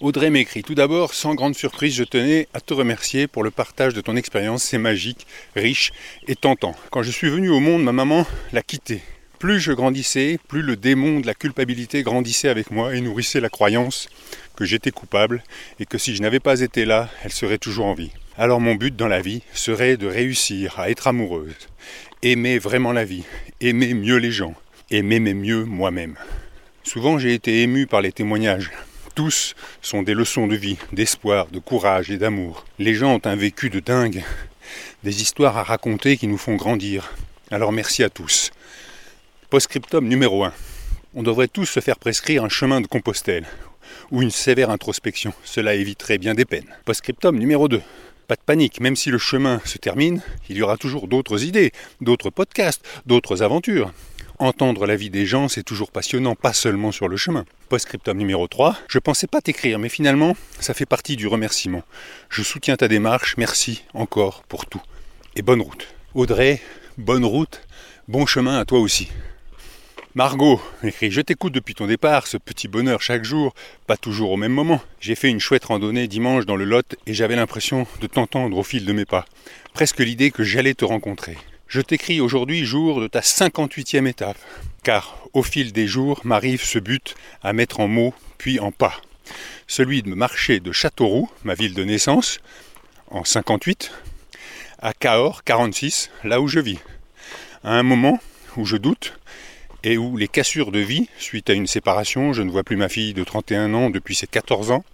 Audrey 0.01 0.29
m'écrit 0.29 0.63
Tout 0.63 0.75
d'abord, 0.75 1.15
sans 1.15 1.35
grande 1.35 1.55
surprise, 1.55 1.95
je 1.95 2.05
tenais 2.05 2.47
à 2.53 2.61
te 2.61 2.75
remercier 2.75 3.27
pour 3.27 3.43
le 3.43 3.51
partage 3.51 3.95
de 3.95 4.03
ton 4.03 4.17
expérience. 4.17 4.65
C'est 4.65 4.77
magique, 4.77 5.27
riche 5.57 5.93
et 6.29 6.37
tentant. 6.37 6.75
Quand 6.91 7.03
je 7.03 7.11
suis 7.11 7.31
venu 7.31 7.49
au 7.49 7.61
monde, 7.61 7.85
ma 7.85 7.93
maman 7.93 8.27
l'a 8.53 8.61
quitté. 8.61 9.01
Plus 9.39 9.61
je 9.61 9.73
grandissais, 9.73 10.39
plus 10.47 10.61
le 10.61 10.77
démon 10.77 11.21
de 11.21 11.27
la 11.27 11.33
culpabilité 11.33 12.03
grandissait 12.03 12.51
avec 12.51 12.71
moi 12.71 12.95
et 12.95 13.01
nourrissait 13.01 13.41
la 13.41 13.49
croyance 13.49 14.11
que 14.57 14.67
j'étais 14.67 14.91
coupable 14.91 15.43
et 15.79 15.87
que 15.87 15.97
si 15.97 16.15
je 16.15 16.21
n'avais 16.21 16.39
pas 16.39 16.61
été 16.61 16.85
là, 16.85 17.09
elle 17.25 17.33
serait 17.33 17.57
toujours 17.57 17.87
en 17.87 17.95
vie. 17.95 18.11
Alors 18.41 18.59
mon 18.59 18.75
but 18.75 18.97
dans 18.97 19.07
la 19.07 19.21
vie 19.21 19.43
serait 19.53 19.99
de 19.99 20.07
réussir 20.07 20.81
à 20.81 20.89
être 20.89 21.07
amoureuse, 21.07 21.69
aimer 22.23 22.59
vraiment 22.59 22.93
la 22.93 23.05
vie, 23.05 23.25
aimer 23.61 23.93
mieux 23.93 24.17
les 24.17 24.31
gens, 24.31 24.55
et 24.91 25.03
m'aimer 25.03 25.35
mieux 25.35 25.67
moi-même. 25.67 26.17
Souvent 26.83 27.19
j'ai 27.19 27.35
été 27.35 27.61
ému 27.61 27.87
par 27.87 28.01
les 28.01 28.13
témoignages. 28.13 28.71
Tous 29.15 29.55
sont 29.83 30.03
des 30.03 30.15
leçons 30.15 30.47
de 30.47 30.57
vie, 30.57 30.79
d'espoir, 30.95 31.49
de 31.49 31.59
courage 31.59 32.11
et 32.11 32.17
d'amour. 32.17 32.65
Les 32.79 32.95
gens 32.95 33.13
ont 33.17 33.21
un 33.27 33.37
vécu 33.37 33.69
de 33.69 33.79
dingue, 33.79 34.25
des 35.05 35.21
histoires 35.21 35.59
à 35.59 35.63
raconter 35.63 36.17
qui 36.17 36.27
nous 36.27 36.39
font 36.39 36.57
grandir. 36.57 37.13
Alors 37.51 37.73
merci 37.73 38.03
à 38.03 38.09
tous. 38.09 38.53
Postscriptum 39.51 40.09
numéro 40.09 40.45
1. 40.45 40.55
On 41.15 41.23
devrait 41.23 41.49
tous 41.49 41.67
se 41.67 41.81
faire 41.81 41.99
prescrire 41.99 42.43
un 42.43 42.49
chemin 42.49 42.81
de 42.81 42.87
Compostelle 42.87 43.45
ou 44.11 44.23
une 44.23 44.31
sévère 44.31 44.71
introspection. 44.71 45.35
Cela 45.45 45.75
éviterait 45.75 46.17
bien 46.17 46.33
des 46.33 46.47
peines. 46.47 46.75
Postscriptum 46.87 47.39
numéro 47.39 47.69
2. 47.69 47.83
Pas 48.31 48.37
de 48.37 48.43
panique, 48.43 48.81
même 48.81 48.95
si 48.95 49.11
le 49.11 49.19
chemin 49.19 49.61
se 49.65 49.77
termine, 49.77 50.23
il 50.49 50.57
y 50.57 50.63
aura 50.63 50.77
toujours 50.77 51.09
d'autres 51.09 51.43
idées, 51.43 51.73
d'autres 52.01 52.31
podcasts, 52.31 52.87
d'autres 53.05 53.43
aventures. 53.43 53.93
entendre 54.39 54.87
la 54.87 54.95
vie 54.95 55.11
des 55.11 55.27
gens, 55.27 55.49
c'est 55.49 55.65
toujours 55.65 55.91
passionnant, 55.91 56.37
pas 56.37 56.53
seulement 56.53 56.93
sur 56.93 57.09
le 57.09 57.17
chemin. 57.17 57.45
Postscriptum 57.69 58.17
numéro 58.17 58.47
3, 58.47 58.77
je 58.87 59.01
pensais 59.01 59.27
pas 59.27 59.41
t'écrire, 59.41 59.81
mais 59.81 59.89
finalement, 59.89 60.37
ça 60.61 60.75
fait 60.75 60.87
partie 60.87 61.17
du 61.17 61.27
remerciement. 61.27 61.83
Je 62.29 62.45
soutiens 62.45 62.77
ta 62.77 62.87
démarche, 62.87 63.35
merci 63.37 63.83
encore 63.95 64.45
pour 64.45 64.67
tout. 64.67 64.83
Et 65.35 65.43
bonne 65.43 65.61
route. 65.61 65.89
Audrey, 66.15 66.63
bonne 66.99 67.25
route, 67.25 67.63
bon 68.07 68.27
chemin 68.27 68.61
à 68.61 68.65
toi 68.65 68.79
aussi. 68.79 69.09
Margot, 70.17 70.61
écrit 70.83 71.12
Je 71.12 71.21
t'écoute 71.21 71.52
depuis 71.52 71.76
ton 71.76 71.87
départ, 71.87 72.26
ce 72.26 72.37
petit 72.37 72.67
bonheur 72.67 73.00
chaque 73.00 73.23
jour, 73.23 73.55
pas 73.87 73.97
toujours 73.97 74.33
au 74.33 74.37
même 74.37 74.50
moment. 74.50 74.83
J'ai 74.99 75.14
fait 75.14 75.29
une 75.29 75.38
chouette 75.38 75.67
randonnée 75.67 76.09
dimanche 76.09 76.47
dans 76.47 76.57
le 76.57 76.64
Lot 76.64 76.97
et 77.07 77.14
j'avais 77.14 77.37
l'impression 77.37 77.87
de 78.00 78.09
t'entendre 78.09 78.59
au 78.59 78.64
fil 78.64 78.85
de 78.85 78.93
mes 78.93 79.05
pas. 79.05 79.25
Presque 79.73 80.00
l'idée 80.00 80.33
que 80.33 80.43
j'allais 80.43 80.75
te 80.75 80.85
rencontrer. 80.85 81.38
Je 81.69 81.81
t'écris 81.81 82.21
aujourd'hui 82.21 82.64
jour 82.64 83.00
de 83.00 83.07
ta 83.07 83.21
58e 83.21 84.09
étape, 84.09 84.37
car 84.83 85.17
au 85.33 85.45
fil 85.45 85.73
des 85.73 85.87
jours 85.87 86.21
m'arrive 86.25 86.64
ce 86.64 86.81
but 86.81 87.14
à 87.45 87.52
mettre 87.52 87.79
en 87.79 87.87
mots 87.87 88.12
puis 88.37 88.59
en 88.59 88.73
pas. 88.73 89.00
Celui 89.69 90.02
de 90.02 90.12
marcher 90.12 90.59
de 90.59 90.73
Châteauroux, 90.73 91.31
ma 91.45 91.55
ville 91.55 91.75
de 91.75 91.85
naissance, 91.85 92.40
en 93.12 93.23
58, 93.23 93.93
à 94.83 94.93
Cahors, 94.93 95.45
46, 95.45 96.11
là 96.25 96.40
où 96.40 96.49
je 96.49 96.59
vis. 96.59 96.81
À 97.62 97.75
un 97.75 97.85
moment 97.85 98.19
où 98.57 98.64
je 98.64 98.76
doute, 98.76 99.20
et 99.83 99.99
où 99.99 100.17
les 100.17 100.29
cassures 100.29 100.73
de 100.73 100.79
vie, 100.79 101.09
suite 101.19 101.51
à 101.51 101.55
une 101.55 101.67
séparation, 101.67 102.33
je 102.33 102.43
ne 102.43 102.51
vois 102.51 102.65
plus 102.65 102.77
ma 102.77 102.89
fille 102.89 103.15
de 103.15 103.25
31 103.25 103.75
ans 103.75 103.91
depuis 103.91 104.15
ses 104.15 104.27
14 104.27 104.71
ans, 104.71 104.85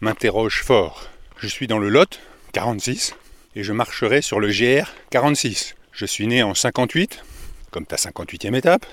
m'interrogent 0.00 0.62
fort. 0.62 1.08
Je 1.38 1.48
suis 1.48 1.66
dans 1.66 1.78
le 1.78 1.88
Lot, 1.88 2.20
46, 2.52 3.14
et 3.56 3.62
je 3.62 3.72
marcherai 3.72 4.22
sur 4.22 4.40
le 4.40 4.48
GR 4.48 4.88
46. 5.10 5.74
Je 5.92 6.06
suis 6.06 6.26
né 6.26 6.42
en 6.42 6.54
58, 6.54 7.22
comme 7.70 7.86
ta 7.86 7.96
58e 7.96 8.54
étape. 8.54 8.86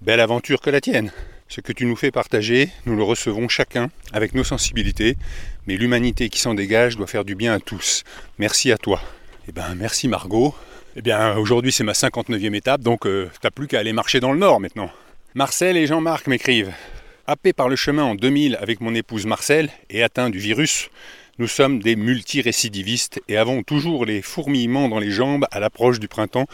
Belle 0.00 0.20
aventure 0.20 0.60
que 0.60 0.70
la 0.70 0.80
tienne. 0.80 1.12
Ce 1.48 1.60
que 1.60 1.72
tu 1.72 1.86
nous 1.86 1.96
fais 1.96 2.10
partager, 2.10 2.70
nous 2.86 2.96
le 2.96 3.02
recevons 3.02 3.48
chacun 3.48 3.90
avec 4.12 4.34
nos 4.34 4.44
sensibilités, 4.44 5.16
mais 5.66 5.76
l'humanité 5.76 6.28
qui 6.28 6.40
s'en 6.40 6.54
dégage 6.54 6.96
doit 6.96 7.06
faire 7.06 7.24
du 7.24 7.34
bien 7.34 7.54
à 7.54 7.60
tous. 7.60 8.02
Merci 8.38 8.72
à 8.72 8.78
toi. 8.78 9.00
Eh 9.48 9.52
ben 9.52 9.74
merci 9.76 10.08
Margot. 10.08 10.54
Eh 10.98 11.02
bien, 11.02 11.36
aujourd'hui 11.36 11.72
c'est 11.72 11.84
ma 11.84 11.92
59e 11.92 12.54
étape, 12.54 12.80
donc 12.80 13.06
euh, 13.06 13.30
t'as 13.42 13.50
plus 13.50 13.66
qu'à 13.66 13.80
aller 13.80 13.92
marcher 13.92 14.18
dans 14.18 14.32
le 14.32 14.38
nord 14.38 14.60
maintenant. 14.60 14.88
Marcel 15.34 15.76
et 15.76 15.86
Jean-Marc 15.86 16.26
m'écrivent. 16.26 16.72
Happé 17.26 17.52
par 17.52 17.68
le 17.68 17.76
chemin 17.76 18.02
en 18.02 18.14
2000 18.14 18.56
avec 18.62 18.80
mon 18.80 18.94
épouse 18.94 19.26
Marcel 19.26 19.68
et 19.90 20.02
atteint 20.02 20.30
du 20.30 20.38
virus, 20.38 20.88
nous 21.38 21.48
sommes 21.48 21.80
des 21.80 21.96
multirécidivistes 21.96 23.20
et 23.28 23.36
avons 23.36 23.62
toujours 23.62 24.06
les 24.06 24.22
fourmillements 24.22 24.88
dans 24.88 24.98
les 24.98 25.10
jambes 25.10 25.44
à 25.50 25.60
l'approche 25.60 26.00
du 26.00 26.08
printemps 26.08 26.46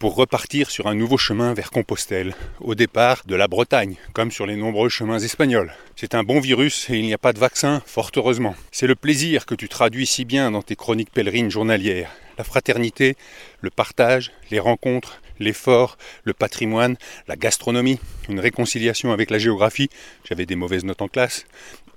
pour 0.00 0.16
repartir 0.16 0.70
sur 0.70 0.86
un 0.86 0.94
nouveau 0.94 1.18
chemin 1.18 1.52
vers 1.52 1.70
Compostelle, 1.70 2.34
au 2.58 2.74
départ 2.74 3.22
de 3.26 3.36
la 3.36 3.48
Bretagne, 3.48 3.96
comme 4.14 4.30
sur 4.30 4.46
les 4.46 4.56
nombreux 4.56 4.88
chemins 4.88 5.18
espagnols. 5.18 5.74
C'est 5.94 6.14
un 6.14 6.24
bon 6.24 6.40
virus 6.40 6.88
et 6.88 6.98
il 6.98 7.04
n'y 7.04 7.12
a 7.12 7.18
pas 7.18 7.34
de 7.34 7.38
vaccin, 7.38 7.82
fort 7.84 8.10
heureusement. 8.16 8.56
C'est 8.72 8.86
le 8.86 8.94
plaisir 8.94 9.44
que 9.44 9.54
tu 9.54 9.68
traduis 9.68 10.06
si 10.06 10.24
bien 10.24 10.50
dans 10.50 10.62
tes 10.62 10.74
chroniques 10.74 11.12
pèlerines 11.12 11.50
journalières 11.50 12.10
la 12.38 12.44
fraternité, 12.44 13.16
le 13.60 13.68
partage, 13.68 14.32
les 14.50 14.60
rencontres, 14.60 15.20
l'effort, 15.38 15.98
le 16.24 16.32
patrimoine, 16.32 16.96
la 17.28 17.36
gastronomie, 17.36 18.00
une 18.30 18.40
réconciliation 18.40 19.12
avec 19.12 19.28
la 19.28 19.38
géographie, 19.38 19.90
j'avais 20.24 20.46
des 20.46 20.56
mauvaises 20.56 20.84
notes 20.84 21.02
en 21.02 21.08
classe, 21.08 21.44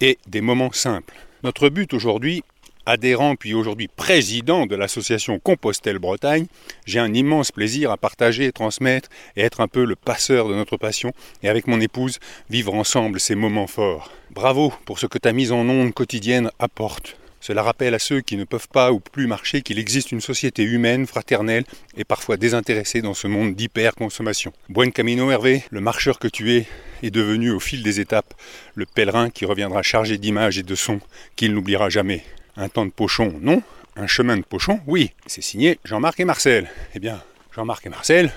et 0.02 0.18
des 0.28 0.42
moments 0.42 0.74
simples. 0.74 1.16
Notre 1.44 1.70
but 1.70 1.94
aujourd'hui, 1.94 2.44
adhérent 2.86 3.36
puis 3.36 3.54
aujourd'hui 3.54 3.88
président 3.88 4.66
de 4.66 4.76
l'association 4.76 5.40
Compostelle 5.40 6.00
Bretagne, 6.00 6.48
j'ai 6.86 7.00
un 7.00 7.14
immense 7.14 7.52
plaisir 7.52 7.92
à 7.92 7.98
partager, 7.98 8.52
transmettre 8.52 9.10
et 9.36 9.42
être 9.42 9.62
un 9.62 9.68
peu 9.68 9.86
le 9.86 9.96
passeur 9.96 10.48
de 10.48 10.56
notre 10.56 10.78
passion 10.78 11.14
et 11.42 11.50
avec 11.50 11.68
mon 11.68 11.82
épouse 11.82 12.20
vivre 12.50 12.74
ensemble 12.74 13.20
ces 13.20 13.36
moments 13.36 13.68
forts. 13.68 14.12
Bravo 14.32 14.74
pour 14.86 15.00
ce 15.00 15.06
que 15.06 15.18
ta 15.18 15.34
mise 15.34 15.52
en 15.52 15.68
onde 15.68 15.94
quotidienne 15.94 16.50
apporte. 16.60 17.18
Cela 17.44 17.62
rappelle 17.62 17.94
à 17.94 18.00
ceux 18.00 18.22
qui 18.22 18.38
ne 18.38 18.46
peuvent 18.46 18.70
pas 18.70 18.94
ou 18.94 19.02
plus 19.02 19.28
marcher 19.28 19.62
qu'il 19.62 19.78
existe 19.78 20.14
une 20.14 20.22
société 20.22 20.64
humaine, 20.64 21.06
fraternelle 21.06 21.66
et 21.98 22.06
parfois 22.06 22.38
désintéressée 22.38 23.02
dans 23.02 23.14
ce 23.14 23.28
monde 23.28 23.54
d'hyper-consommation. 23.54 24.54
Buen 24.70 24.94
camino 24.94 25.30
Hervé, 25.30 25.64
le 25.70 25.82
marcheur 25.82 26.20
que 26.20 26.30
tu 26.30 26.54
es, 26.54 26.68
est 27.02 27.12
devenu 27.12 27.52
au 27.52 27.60
fil 27.60 27.84
des 27.84 28.00
étapes 28.00 28.34
le 28.76 28.86
pèlerin 28.86 29.30
qui 29.30 29.44
reviendra 29.44 29.82
chargé 29.82 30.18
d'images 30.18 30.58
et 30.58 30.64
de 30.64 30.76
sons 30.76 31.02
qu'il 31.36 31.54
n'oubliera 31.54 31.90
jamais. 31.90 32.24
Un 32.56 32.70
temps 32.70 32.86
de 32.86 32.92
pochon, 32.92 33.34
non. 33.42 33.64
Un 33.96 34.08
chemin 34.08 34.38
de 34.38 34.44
pochon, 34.44 34.80
oui. 34.86 35.12
C'est 35.26 35.42
signé 35.42 35.80
Jean-Marc 35.84 36.20
et 36.20 36.26
Marcel. 36.26 36.70
Eh 36.94 37.00
bien, 37.00 37.22
Jean-Marc 37.56 37.86
et 37.86 37.90
Marcel, 37.90 38.32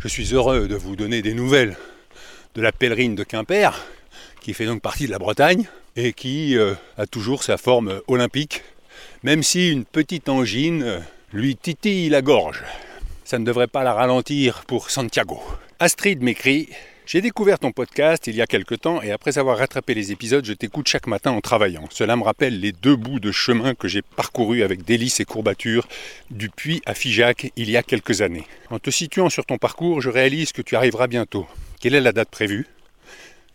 je 0.00 0.08
suis 0.08 0.34
heureux 0.34 0.66
de 0.66 0.74
vous 0.74 0.96
donner 0.96 1.22
des 1.22 1.34
nouvelles 1.34 1.76
de 2.56 2.62
la 2.62 2.72
pèlerine 2.72 3.14
de 3.14 3.22
Quimper, 3.22 3.86
qui 4.40 4.52
fait 4.52 4.66
donc 4.66 4.82
partie 4.82 5.06
de 5.06 5.12
la 5.12 5.18
Bretagne, 5.18 5.68
et 5.94 6.12
qui 6.12 6.56
euh, 6.56 6.74
a 6.98 7.06
toujours 7.06 7.42
sa 7.44 7.56
forme 7.56 8.00
olympique, 8.08 8.62
même 9.22 9.42
si 9.42 9.70
une 9.70 9.84
petite 9.84 10.28
angine 10.28 10.82
euh, 10.82 10.98
lui 11.32 11.54
titille 11.54 12.08
la 12.08 12.22
gorge. 12.22 12.64
Ça 13.24 13.38
ne 13.38 13.44
devrait 13.44 13.68
pas 13.68 13.84
la 13.84 13.92
ralentir 13.92 14.64
pour 14.66 14.90
Santiago. 14.90 15.40
Astrid 15.78 16.22
m'écrit 16.22 16.68
j'ai 17.10 17.20
découvert 17.20 17.58
ton 17.58 17.72
podcast 17.72 18.28
il 18.28 18.36
y 18.36 18.40
a 18.40 18.46
quelque 18.46 18.76
temps 18.76 19.02
et 19.02 19.10
après 19.10 19.36
avoir 19.36 19.58
rattrapé 19.58 19.94
les 19.94 20.12
épisodes, 20.12 20.44
je 20.44 20.52
t'écoute 20.52 20.86
chaque 20.86 21.08
matin 21.08 21.32
en 21.32 21.40
travaillant. 21.40 21.88
Cela 21.90 22.14
me 22.14 22.22
rappelle 22.22 22.60
les 22.60 22.70
deux 22.70 22.94
bouts 22.94 23.18
de 23.18 23.32
chemin 23.32 23.74
que 23.74 23.88
j'ai 23.88 24.00
parcourus 24.00 24.62
avec 24.62 24.84
délices 24.84 25.18
et 25.18 25.24
courbatures 25.24 25.88
du 26.30 26.50
Puy 26.50 26.80
à 26.86 26.94
Figeac 26.94 27.50
il 27.56 27.68
y 27.68 27.76
a 27.76 27.82
quelques 27.82 28.22
années. 28.22 28.46
En 28.70 28.78
te 28.78 28.90
situant 28.90 29.28
sur 29.28 29.44
ton 29.44 29.58
parcours, 29.58 30.00
je 30.00 30.08
réalise 30.08 30.52
que 30.52 30.62
tu 30.62 30.76
arriveras 30.76 31.08
bientôt. 31.08 31.48
Quelle 31.80 31.96
est 31.96 32.00
la 32.00 32.12
date 32.12 32.30
prévue? 32.30 32.68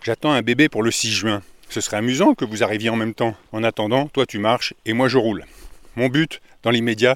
J'attends 0.03 0.33
un 0.33 0.41
bébé 0.41 0.67
pour 0.67 0.83
le 0.83 0.91
6 0.91 1.13
juin. 1.13 1.41
Ce 1.69 1.79
serait 1.79 1.95
amusant 1.95 2.33
que 2.33 2.43
vous 2.43 2.61
arriviez 2.61 2.89
en 2.89 2.97
même 2.97 3.13
temps. 3.13 3.37
En 3.53 3.63
attendant, 3.63 4.09
toi 4.09 4.25
tu 4.25 4.37
marches 4.37 4.73
et 4.85 4.91
moi 4.91 5.07
je 5.07 5.17
roule. 5.17 5.45
Mon 5.95 6.09
but, 6.09 6.41
dans 6.63 6.71
l'immédiat, 6.71 7.15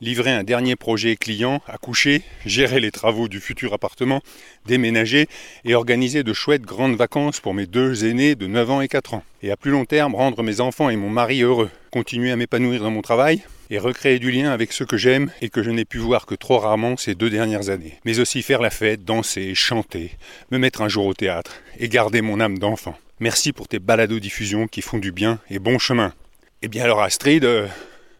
livrer 0.00 0.30
un 0.30 0.44
dernier 0.44 0.76
projet 0.76 1.16
client, 1.16 1.60
accoucher, 1.66 2.22
gérer 2.46 2.80
les 2.80 2.90
travaux 2.90 3.28
du 3.28 3.40
futur 3.40 3.74
appartement, 3.74 4.22
déménager 4.66 5.26
et 5.64 5.74
organiser 5.74 6.22
de 6.22 6.32
chouettes 6.32 6.62
grandes 6.62 6.96
vacances 6.96 7.40
pour 7.40 7.54
mes 7.54 7.66
deux 7.66 8.04
aînés 8.04 8.34
de 8.34 8.46
9 8.46 8.70
ans 8.70 8.80
et 8.80 8.88
4 8.88 9.14
ans. 9.14 9.24
Et 9.42 9.50
à 9.50 9.56
plus 9.56 9.70
long 9.70 9.84
terme, 9.84 10.14
rendre 10.14 10.42
mes 10.42 10.60
enfants 10.60 10.90
et 10.90 10.96
mon 10.96 11.10
mari 11.10 11.42
heureux, 11.42 11.70
continuer 11.90 12.30
à 12.30 12.36
m'épanouir 12.36 12.82
dans 12.82 12.90
mon 12.90 13.02
travail 13.02 13.42
et 13.70 13.78
recréer 13.78 14.18
du 14.18 14.30
lien 14.30 14.50
avec 14.50 14.72
ceux 14.72 14.84
que 14.84 14.96
j'aime 14.96 15.30
et 15.40 15.48
que 15.48 15.62
je 15.62 15.70
n'ai 15.70 15.84
pu 15.84 15.98
voir 15.98 16.26
que 16.26 16.34
trop 16.34 16.58
rarement 16.58 16.96
ces 16.96 17.14
deux 17.14 17.30
dernières 17.30 17.68
années. 17.68 17.98
Mais 18.04 18.18
aussi 18.18 18.42
faire 18.42 18.60
la 18.60 18.70
fête, 18.70 19.04
danser, 19.04 19.54
chanter, 19.54 20.12
me 20.50 20.58
mettre 20.58 20.82
un 20.82 20.88
jour 20.88 21.06
au 21.06 21.14
théâtre 21.14 21.60
et 21.78 21.88
garder 21.88 22.20
mon 22.20 22.40
âme 22.40 22.58
d'enfant. 22.58 22.98
Merci 23.20 23.52
pour 23.52 23.68
tes 23.68 23.78
balados-diffusions 23.78 24.66
qui 24.66 24.82
font 24.82 24.98
du 24.98 25.12
bien 25.12 25.38
et 25.50 25.58
bon 25.58 25.78
chemin. 25.78 26.14
Eh 26.62 26.68
bien 26.68 26.84
alors 26.84 27.02
Astrid, 27.02 27.44
euh, 27.44 27.68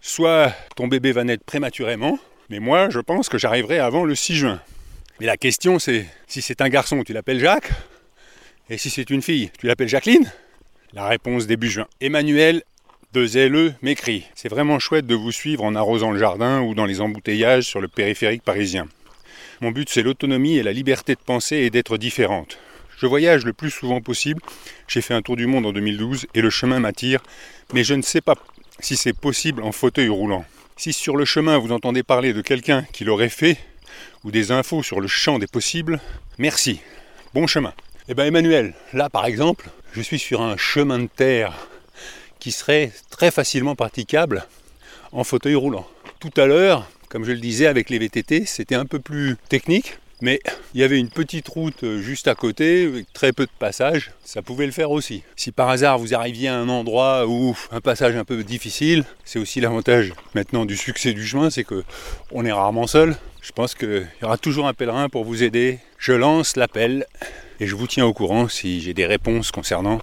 soit 0.01 0.53
ton 0.77 0.89
bébé 0.89 1.13
va 1.13 1.25
naître 1.25 1.45
prématurément, 1.45 2.19
mais 2.49 2.59
moi 2.59 2.91
je 2.91 3.01
pense 3.01 3.29
que 3.29 3.39
j'arriverai 3.39 3.79
avant 3.79 4.05
le 4.05 4.15
6 4.15 4.35
juin. 4.35 4.61
Mais 5.19 5.27
la 5.27 5.37
question 5.37 5.79
c'est, 5.79 6.07
si 6.27 6.43
c'est 6.43 6.61
un 6.61 6.69
garçon, 6.69 7.03
tu 7.05 7.13
l'appelles 7.13 7.41
Jacques? 7.41 7.71
Et 8.69 8.79
si 8.79 8.91
c'est 8.91 9.11
une 9.11 9.23
fille, 9.23 9.51
tu 9.59 9.67
l'appelles 9.67 9.89
Jacqueline? 9.89 10.31
La 10.93 11.07
réponse 11.07 11.47
début 11.47 11.71
juin. 11.71 11.87
Emmanuel 12.01 12.63
de 13.13 13.27
ZLE 13.27 13.75
m'écrit 13.83 14.27
C'est 14.35 14.49
vraiment 14.49 14.79
chouette 14.79 15.07
de 15.07 15.15
vous 15.15 15.33
suivre 15.33 15.65
en 15.65 15.75
arrosant 15.75 16.13
le 16.13 16.19
jardin 16.19 16.61
ou 16.63 16.75
dans 16.75 16.87
les 16.87 17.01
embouteillages 17.01 17.65
sur 17.65 17.81
le 17.81 17.89
périphérique 17.89 18.43
parisien. 18.43 18.89
Mon 19.61 19.73
but 19.73 19.89
c'est 19.91 20.03
l'autonomie 20.03 20.57
et 20.57 20.63
la 20.63 20.73
liberté 20.73 21.15
de 21.15 21.21
penser 21.21 21.57
et 21.57 21.71
d'être 21.71 21.99
différente. 21.99 22.59
Je 22.97 23.07
voyage 23.07 23.45
le 23.45 23.53
plus 23.53 23.71
souvent 23.71 24.01
possible. 24.01 24.43
J'ai 24.87 25.01
fait 25.01 25.15
un 25.15 25.23
tour 25.23 25.37
du 25.37 25.47
monde 25.47 25.67
en 25.67 25.73
2012 25.73 26.27
et 26.35 26.41
le 26.41 26.51
chemin 26.51 26.81
m'attire, 26.81 27.23
mais 27.73 27.83
je 27.83 27.95
ne 27.95 28.03
sais 28.03 28.21
pas 28.21 28.35
si 28.81 28.97
c'est 28.97 29.13
possible 29.13 29.63
en 29.63 29.73
fauteuil 29.73 30.09
roulant. 30.09 30.45
Si 30.77 30.93
sur 30.93 31.17
le 31.17 31.25
chemin 31.25 31.59
vous 31.59 31.73
entendez 31.73 32.03
parler 32.03 32.33
de 32.33 32.41
quelqu'un 32.41 32.85
qui 32.93 33.05
l'aurait 33.05 33.29
fait, 33.29 33.59
ou 34.25 34.31
des 34.31 34.53
infos 34.53 34.83
sur 34.83 35.01
le 35.01 35.09
champ 35.09 35.39
des 35.39 35.47
possibles, 35.47 36.01
merci. 36.39 36.81
Bon 37.35 37.47
chemin. 37.47 37.73
Eh 38.09 38.15
bien 38.15 38.27
Emmanuel, 38.27 38.75
là 38.93 39.09
par 39.09 39.27
exemple, 39.27 39.71
je 39.93 40.01
suis 40.01 40.19
sur 40.19 40.43
un 40.43 40.57
chemin 40.57 40.99
de 40.99 41.07
terre 41.07 41.55
qui 42.39 42.53
serait 42.53 42.93
très 43.11 43.31
facilement 43.31 43.75
praticable 43.75 44.47
en 45.13 45.25
fauteuil 45.25 45.55
roulant. 45.55 45.87
Tout 46.19 46.33
à 46.37 46.47
l'heure, 46.47 46.91
comme 47.09 47.25
je 47.25 47.33
le 47.33 47.41
disais 47.41 47.67
avec 47.67 47.91
les 47.91 47.99
VTT, 47.99 48.47
c'était 48.47 48.75
un 48.75 48.87
peu 48.87 48.99
plus 48.99 49.37
technique. 49.49 49.99
Mais 50.21 50.41
il 50.75 50.81
y 50.81 50.85
avait 50.85 50.99
une 50.99 51.09
petite 51.09 51.49
route 51.49 51.83
euh, 51.83 52.01
juste 52.01 52.29
à 52.29 52.35
côté, 52.35 52.87
avec 52.87 53.13
très 53.13 53.33
peu 53.33 53.47
de 53.47 53.51
passages, 53.59 54.13
ça 54.25 54.43
pouvait 54.43 54.67
le 54.67 54.73
faire 54.73 54.91
aussi. 54.91 55.23
Si 55.37 55.51
par 55.51 55.69
hasard 55.69 55.99
vous 55.99 56.15
arriviez 56.15 56.49
à 56.49 56.57
un 56.57 56.69
endroit 56.69 57.27
où 57.27 57.57
un 57.71 57.81
passage 57.81 58.17
un 58.17 58.25
peu 58.25 58.45
difficile, 58.45 59.05
c'est 59.25 59.39
aussi 59.39 59.61
l'avantage 59.61 60.13
maintenant 60.35 60.67
du 60.67 60.77
succès 60.77 61.13
du 61.13 61.27
chemin, 61.27 61.51
c'est 61.51 61.65
que 61.65 61.85
on 62.33 62.45
est 62.45 62.53
rarement 62.53 62.87
seul. 62.87 63.17
Je 63.41 63.53
pense 63.53 63.75
qu'il 63.75 64.07
y 64.21 64.25
aura 64.25 64.37
toujours 64.37 64.67
un 64.67 64.75
pèlerin 64.75 65.09
pour 65.09 65.25
vous 65.25 65.43
aider. 65.43 65.79
Je 65.99 66.13
lance 66.13 66.57
l'appel 66.57 67.07
et 67.59 67.67
je 67.67 67.75
vous 67.75 67.87
tiens 67.87 68.05
au 68.05 68.13
courant 68.13 68.49
si 68.49 68.81
j'ai 68.81 68.95
des 68.95 69.07
réponses 69.07 69.51
concernant 69.51 70.01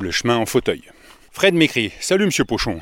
le 0.00 0.10
chemin 0.10 0.36
en 0.36 0.46
fauteuil. 0.46 0.82
Fred 1.32 1.54
m'écrit 1.54 1.92
Salut 2.00 2.24
Monsieur 2.24 2.44
Pochon. 2.44 2.80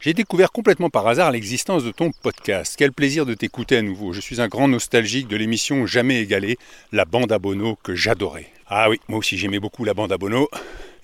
J'ai 0.00 0.14
découvert 0.14 0.50
complètement 0.50 0.88
par 0.88 1.06
hasard 1.06 1.30
l'existence 1.30 1.84
de 1.84 1.90
ton 1.90 2.10
podcast. 2.10 2.74
Quel 2.78 2.90
plaisir 2.90 3.26
de 3.26 3.34
t'écouter 3.34 3.76
à 3.76 3.82
nouveau. 3.82 4.14
Je 4.14 4.22
suis 4.22 4.40
un 4.40 4.48
grand 4.48 4.66
nostalgique 4.66 5.28
de 5.28 5.36
l'émission 5.36 5.84
jamais 5.84 6.22
égalée, 6.22 6.56
la 6.90 7.04
bande 7.04 7.30
à 7.32 7.38
Bono, 7.38 7.76
que 7.82 7.94
j'adorais. 7.94 8.46
Ah 8.66 8.88
oui, 8.88 8.98
moi 9.08 9.18
aussi 9.18 9.36
j'aimais 9.36 9.58
beaucoup 9.58 9.84
la 9.84 9.92
bande 9.92 10.10
à 10.10 10.16
Bono. 10.16 10.48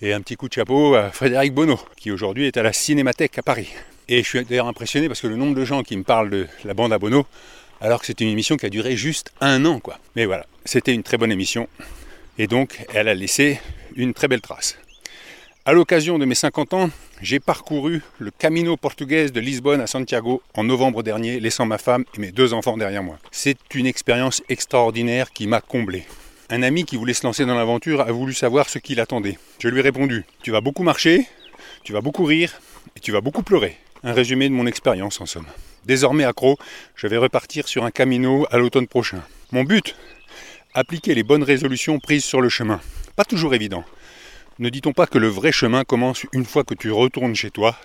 Et 0.00 0.14
un 0.14 0.22
petit 0.22 0.36
coup 0.36 0.48
de 0.48 0.54
chapeau 0.54 0.94
à 0.94 1.10
Frédéric 1.10 1.52
Bono, 1.52 1.78
qui 1.98 2.10
aujourd'hui 2.10 2.46
est 2.46 2.56
à 2.56 2.62
la 2.62 2.72
Cinémathèque 2.72 3.36
à 3.36 3.42
Paris. 3.42 3.68
Et 4.08 4.22
je 4.22 4.28
suis 4.28 4.44
d'ailleurs 4.46 4.66
impressionné 4.66 5.08
parce 5.08 5.20
que 5.20 5.26
le 5.26 5.36
nombre 5.36 5.54
de 5.54 5.64
gens 5.66 5.82
qui 5.82 5.94
me 5.98 6.02
parlent 6.02 6.30
de 6.30 6.46
la 6.64 6.72
bande 6.72 6.94
à 6.94 6.98
Bono, 6.98 7.26
alors 7.82 8.00
que 8.00 8.06
c'est 8.06 8.22
une 8.22 8.28
émission 8.28 8.56
qui 8.56 8.64
a 8.64 8.70
duré 8.70 8.96
juste 8.96 9.30
un 9.42 9.66
an, 9.66 9.78
quoi. 9.78 9.98
Mais 10.14 10.24
voilà, 10.24 10.46
c'était 10.64 10.94
une 10.94 11.02
très 11.02 11.18
bonne 11.18 11.32
émission. 11.32 11.68
Et 12.38 12.46
donc, 12.46 12.82
elle 12.94 13.08
a 13.08 13.14
laissé 13.14 13.60
une 13.94 14.14
très 14.14 14.26
belle 14.26 14.40
trace. 14.40 14.78
À 15.66 15.74
l'occasion 15.74 16.18
de 16.18 16.24
mes 16.24 16.34
50 16.34 16.72
ans, 16.72 16.90
j'ai 17.22 17.40
parcouru 17.40 18.02
le 18.18 18.30
Camino 18.30 18.76
portugais 18.76 19.30
de 19.30 19.40
Lisbonne 19.40 19.80
à 19.80 19.86
Santiago 19.86 20.42
en 20.54 20.64
novembre 20.64 21.02
dernier, 21.02 21.40
laissant 21.40 21.66
ma 21.66 21.78
femme 21.78 22.04
et 22.14 22.20
mes 22.20 22.32
deux 22.32 22.52
enfants 22.52 22.76
derrière 22.76 23.02
moi. 23.02 23.18
C'est 23.30 23.58
une 23.74 23.86
expérience 23.86 24.42
extraordinaire 24.48 25.32
qui 25.32 25.46
m'a 25.46 25.60
comblé. 25.60 26.04
Un 26.50 26.62
ami 26.62 26.84
qui 26.84 26.96
voulait 26.96 27.14
se 27.14 27.26
lancer 27.26 27.44
dans 27.44 27.54
l'aventure 27.54 28.02
a 28.02 28.12
voulu 28.12 28.32
savoir 28.32 28.68
ce 28.68 28.78
qu'il 28.78 29.00
attendait. 29.00 29.38
Je 29.58 29.68
lui 29.68 29.80
ai 29.80 29.82
répondu 29.82 30.24
Tu 30.42 30.50
vas 30.50 30.60
beaucoup 30.60 30.82
marcher, 30.82 31.26
tu 31.82 31.92
vas 31.92 32.00
beaucoup 32.00 32.24
rire 32.24 32.60
et 32.96 33.00
tu 33.00 33.12
vas 33.12 33.20
beaucoup 33.20 33.42
pleurer. 33.42 33.76
Un 34.04 34.12
résumé 34.12 34.48
de 34.48 34.54
mon 34.54 34.66
expérience 34.66 35.20
en 35.20 35.26
somme. 35.26 35.46
Désormais 35.86 36.24
accro, 36.24 36.58
je 36.94 37.06
vais 37.06 37.16
repartir 37.16 37.66
sur 37.66 37.84
un 37.84 37.90
camino 37.90 38.46
à 38.50 38.58
l'automne 38.58 38.86
prochain. 38.86 39.22
Mon 39.52 39.64
but 39.64 39.96
Appliquer 40.74 41.14
les 41.14 41.22
bonnes 41.22 41.42
résolutions 41.42 41.98
prises 41.98 42.24
sur 42.24 42.42
le 42.42 42.50
chemin. 42.50 42.80
Pas 43.16 43.24
toujours 43.24 43.54
évident. 43.54 43.84
Ne 44.58 44.70
dit-on 44.70 44.94
pas 44.94 45.06
que 45.06 45.18
le 45.18 45.28
vrai 45.28 45.52
chemin 45.52 45.84
commence 45.84 46.24
une 46.32 46.46
fois 46.46 46.64
que 46.64 46.72
tu 46.72 46.90
retournes 46.90 47.34
chez 47.34 47.50
toi 47.50 47.76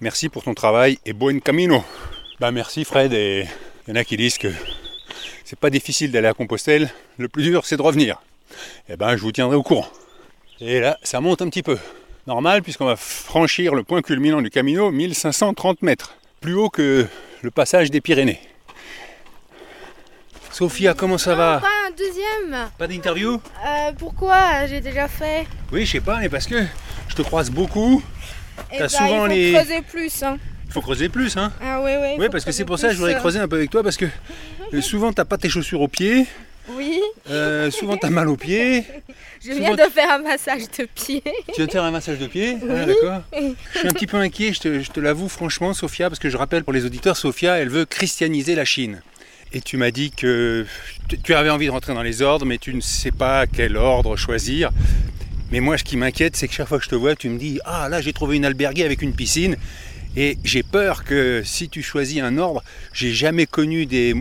Merci 0.00 0.28
pour 0.28 0.44
ton 0.44 0.54
travail 0.54 1.00
et 1.04 1.12
bon 1.12 1.40
camino. 1.40 1.82
Bah 2.38 2.52
merci 2.52 2.84
Fred 2.84 3.12
et 3.12 3.48
il 3.88 3.90
y 3.90 3.92
en 3.92 4.00
a 4.00 4.04
qui 4.04 4.16
disent 4.16 4.38
que 4.38 4.46
c'est 5.44 5.58
pas 5.58 5.70
difficile 5.70 6.12
d'aller 6.12 6.28
à 6.28 6.32
Compostelle, 6.32 6.88
le 7.18 7.28
plus 7.28 7.42
dur 7.42 7.66
c'est 7.66 7.76
de 7.76 7.82
revenir. 7.82 8.22
Eh 8.88 8.96
ben 8.96 9.16
je 9.16 9.22
vous 9.22 9.32
tiendrai 9.32 9.56
au 9.56 9.64
courant. 9.64 9.88
Et 10.60 10.78
là, 10.78 10.98
ça 11.02 11.20
monte 11.20 11.42
un 11.42 11.48
petit 11.48 11.64
peu. 11.64 11.78
Normal 12.28 12.62
puisqu'on 12.62 12.86
va 12.86 12.94
franchir 12.94 13.74
le 13.74 13.82
point 13.82 14.00
culminant 14.00 14.40
du 14.40 14.50
Camino, 14.50 14.92
1530 14.92 15.82
mètres. 15.82 16.14
Plus 16.40 16.54
haut 16.54 16.70
que 16.70 17.08
le 17.42 17.50
passage 17.50 17.90
des 17.90 18.00
Pyrénées. 18.00 18.38
Sophia, 20.52 20.94
comment 20.94 21.18
ça 21.18 21.34
va 21.34 21.60
Pas 21.60 21.68
un 21.88 21.90
deuxième 21.96 22.68
Pas 22.76 22.86
d'interview 22.86 23.34
Euh, 23.66 23.92
Pourquoi 23.98 24.66
J'ai 24.66 24.80
déjà 24.80 25.08
fait. 25.08 25.46
Oui, 25.72 25.86
je 25.86 25.92
sais 25.92 26.00
pas, 26.00 26.18
mais 26.18 26.28
parce 26.28 26.46
que 26.46 26.56
je 27.08 27.14
te 27.14 27.22
croise 27.22 27.50
beaucoup. 27.50 28.02
Eh 28.72 28.78
T'as 28.78 28.84
ben, 28.84 28.88
souvent 28.88 29.26
il 29.26 29.30
faut 29.30 29.36
les- 29.36 29.52
creuser 29.52 29.82
plus. 29.82 30.22
Hein. 30.22 30.38
Il 30.66 30.72
faut 30.72 30.80
creuser 30.80 31.08
plus, 31.08 31.36
hein 31.36 31.52
Ah 31.62 31.80
oui, 31.82 31.92
oui. 32.00 32.08
Oui, 32.18 32.28
parce 32.30 32.44
que 32.44 32.52
c'est 32.52 32.64
pour 32.64 32.78
ça 32.78 32.88
que 32.88 32.94
je 32.94 32.98
voudrais 32.98 33.16
creuser 33.16 33.38
un 33.38 33.48
peu 33.48 33.56
avec 33.56 33.70
toi, 33.70 33.82
parce 33.82 33.96
que 33.96 34.06
euh, 34.74 34.80
souvent 34.80 35.12
t'as 35.12 35.24
pas 35.24 35.38
tes 35.38 35.48
chaussures 35.48 35.80
aux 35.80 35.88
pieds, 35.88 36.26
Oui, 36.68 37.00
euh, 37.30 37.70
souvent 37.70 37.96
t'as 37.96 38.10
mal 38.10 38.28
aux 38.28 38.36
pieds. 38.36 38.84
je 39.44 39.52
Souvent- 39.52 39.74
viens 39.74 39.86
de 39.86 39.90
faire 39.90 40.10
un 40.12 40.18
massage 40.18 40.62
de 40.78 40.84
pied. 40.84 41.22
Tu 41.48 41.52
viens 41.56 41.66
de 41.66 41.70
faire 41.70 41.84
un 41.84 41.90
massage 41.90 42.18
de 42.18 42.26
pied 42.26 42.56
Ah, 42.68 42.84
D'accord. 42.86 43.22
Je 43.74 43.78
suis 43.78 43.88
un 43.88 43.92
petit 43.92 44.06
peu 44.06 44.16
inquiet, 44.18 44.52
je 44.52 44.60
te, 44.60 44.80
je 44.80 44.90
te 44.90 45.00
l'avoue 45.00 45.28
franchement, 45.28 45.72
Sophia, 45.74 46.08
parce 46.10 46.18
que 46.20 46.28
je 46.28 46.36
rappelle 46.36 46.62
pour 46.64 46.72
les 46.72 46.84
auditeurs, 46.84 47.16
Sophia, 47.16 47.58
elle 47.58 47.70
veut 47.70 47.84
christianiser 47.86 48.54
la 48.54 48.64
Chine. 48.64 49.00
Et 49.52 49.60
tu 49.60 49.76
m'as 49.76 49.90
dit 49.90 50.10
que 50.12 50.64
tu- 51.24 51.34
avais 51.34 51.50
envie 51.50 51.66
de 51.66 51.70
rentrer 51.70 51.92
dans 51.94 52.02
les 52.02 52.22
ordres, 52.22 52.46
mais 52.46 52.58
tu 52.58 52.72
ne 52.72 52.80
sais 52.80 53.10
pas 53.10 53.46
quel 53.46 53.76
ordre 53.76 54.16
choisir. 54.16 54.70
Mais 55.50 55.58
moi, 55.60 55.76
ce 55.76 55.82
qui 55.82 55.96
m'inquiète, 55.96 56.36
c'est 56.36 56.46
que 56.46 56.54
chaque 56.54 56.68
fois 56.68 56.78
que 56.78 56.84
je 56.84 56.88
te 56.90 56.94
vois, 56.94 57.16
tu 57.16 57.28
me 57.28 57.38
dis 57.38 57.58
Ah, 57.64 57.88
là, 57.88 58.00
j'ai 58.00 58.12
trouvé 58.12 58.36
une 58.36 58.44
alberguée 58.44 58.84
avec 58.84 59.02
une 59.02 59.12
piscine. 59.12 59.56
Et 60.16 60.38
j'ai 60.44 60.62
peur 60.62 61.04
que 61.04 61.42
si 61.44 61.68
tu 61.68 61.82
choisis 61.82 62.20
un 62.20 62.36
ordre, 62.38 62.62
j'ai 62.92 63.12
jamais 63.12 63.46
connu 63.46 63.86
des, 63.86 64.14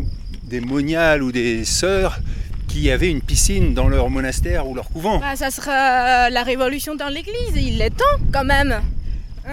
des 0.43 0.61
moniales 0.61 1.21
ou 1.23 1.31
des 1.31 1.65
sœurs 1.65 2.19
qui 2.67 2.89
avaient 2.91 3.09
une 3.09 3.21
piscine 3.21 3.73
dans 3.73 3.87
leur 3.87 4.09
monastère 4.11 4.67
ou 4.67 4.75
leur 4.75 4.89
couvent. 4.89 5.19
Bah, 5.19 5.35
ça 5.35 5.49
sera 5.51 6.29
la 6.29 6.43
révolution 6.43 6.95
dans 6.95 7.09
l'église. 7.09 7.55
Il 7.55 7.81
est 7.81 7.89
temps 7.91 8.05
quand 8.31 8.43
même. 8.45 8.81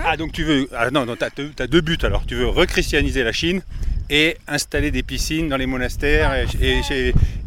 Ah 0.04 0.16
donc 0.18 0.32
tu 0.32 0.44
veux 0.44 0.68
ah 0.76 0.90
non 0.90 1.06
non 1.06 1.16
t'as 1.16 1.30
t'as 1.30 1.66
deux 1.66 1.80
buts 1.80 1.96
alors 2.02 2.26
tu 2.26 2.34
veux 2.34 2.46
rechristianiser 2.48 3.22
la 3.22 3.32
Chine 3.32 3.62
et 4.10 4.36
installer 4.46 4.90
des 4.90 5.02
piscines 5.02 5.48
dans 5.48 5.56
les 5.56 5.66
monastères 5.66 6.32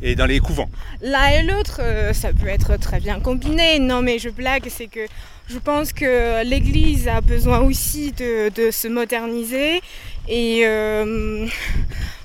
et, 0.02 0.16
dans 0.16 0.26
les 0.26 0.40
couvents. 0.40 0.70
L'un 1.02 1.28
et 1.28 1.44
l'autre, 1.44 1.80
euh, 1.82 2.14
ça 2.14 2.34
peut 2.34 2.48
être 2.48 2.78
très 2.78 3.00
bien 3.00 3.20
combiné. 3.20 3.80
Non, 3.80 4.02
mais 4.02 4.20
je 4.20 4.30
blague, 4.30 4.68
c'est 4.70 4.88
que 4.88 5.06
je 5.50 5.58
pense 5.58 5.94
que 5.94 6.44
l'Église 6.44 7.08
a 7.08 7.22
besoin 7.22 7.60
aussi 7.60 8.12
de, 8.12 8.72
se 8.72 8.88
moderniser. 8.88 9.82
Et 10.28 10.62
euh, 10.64 11.48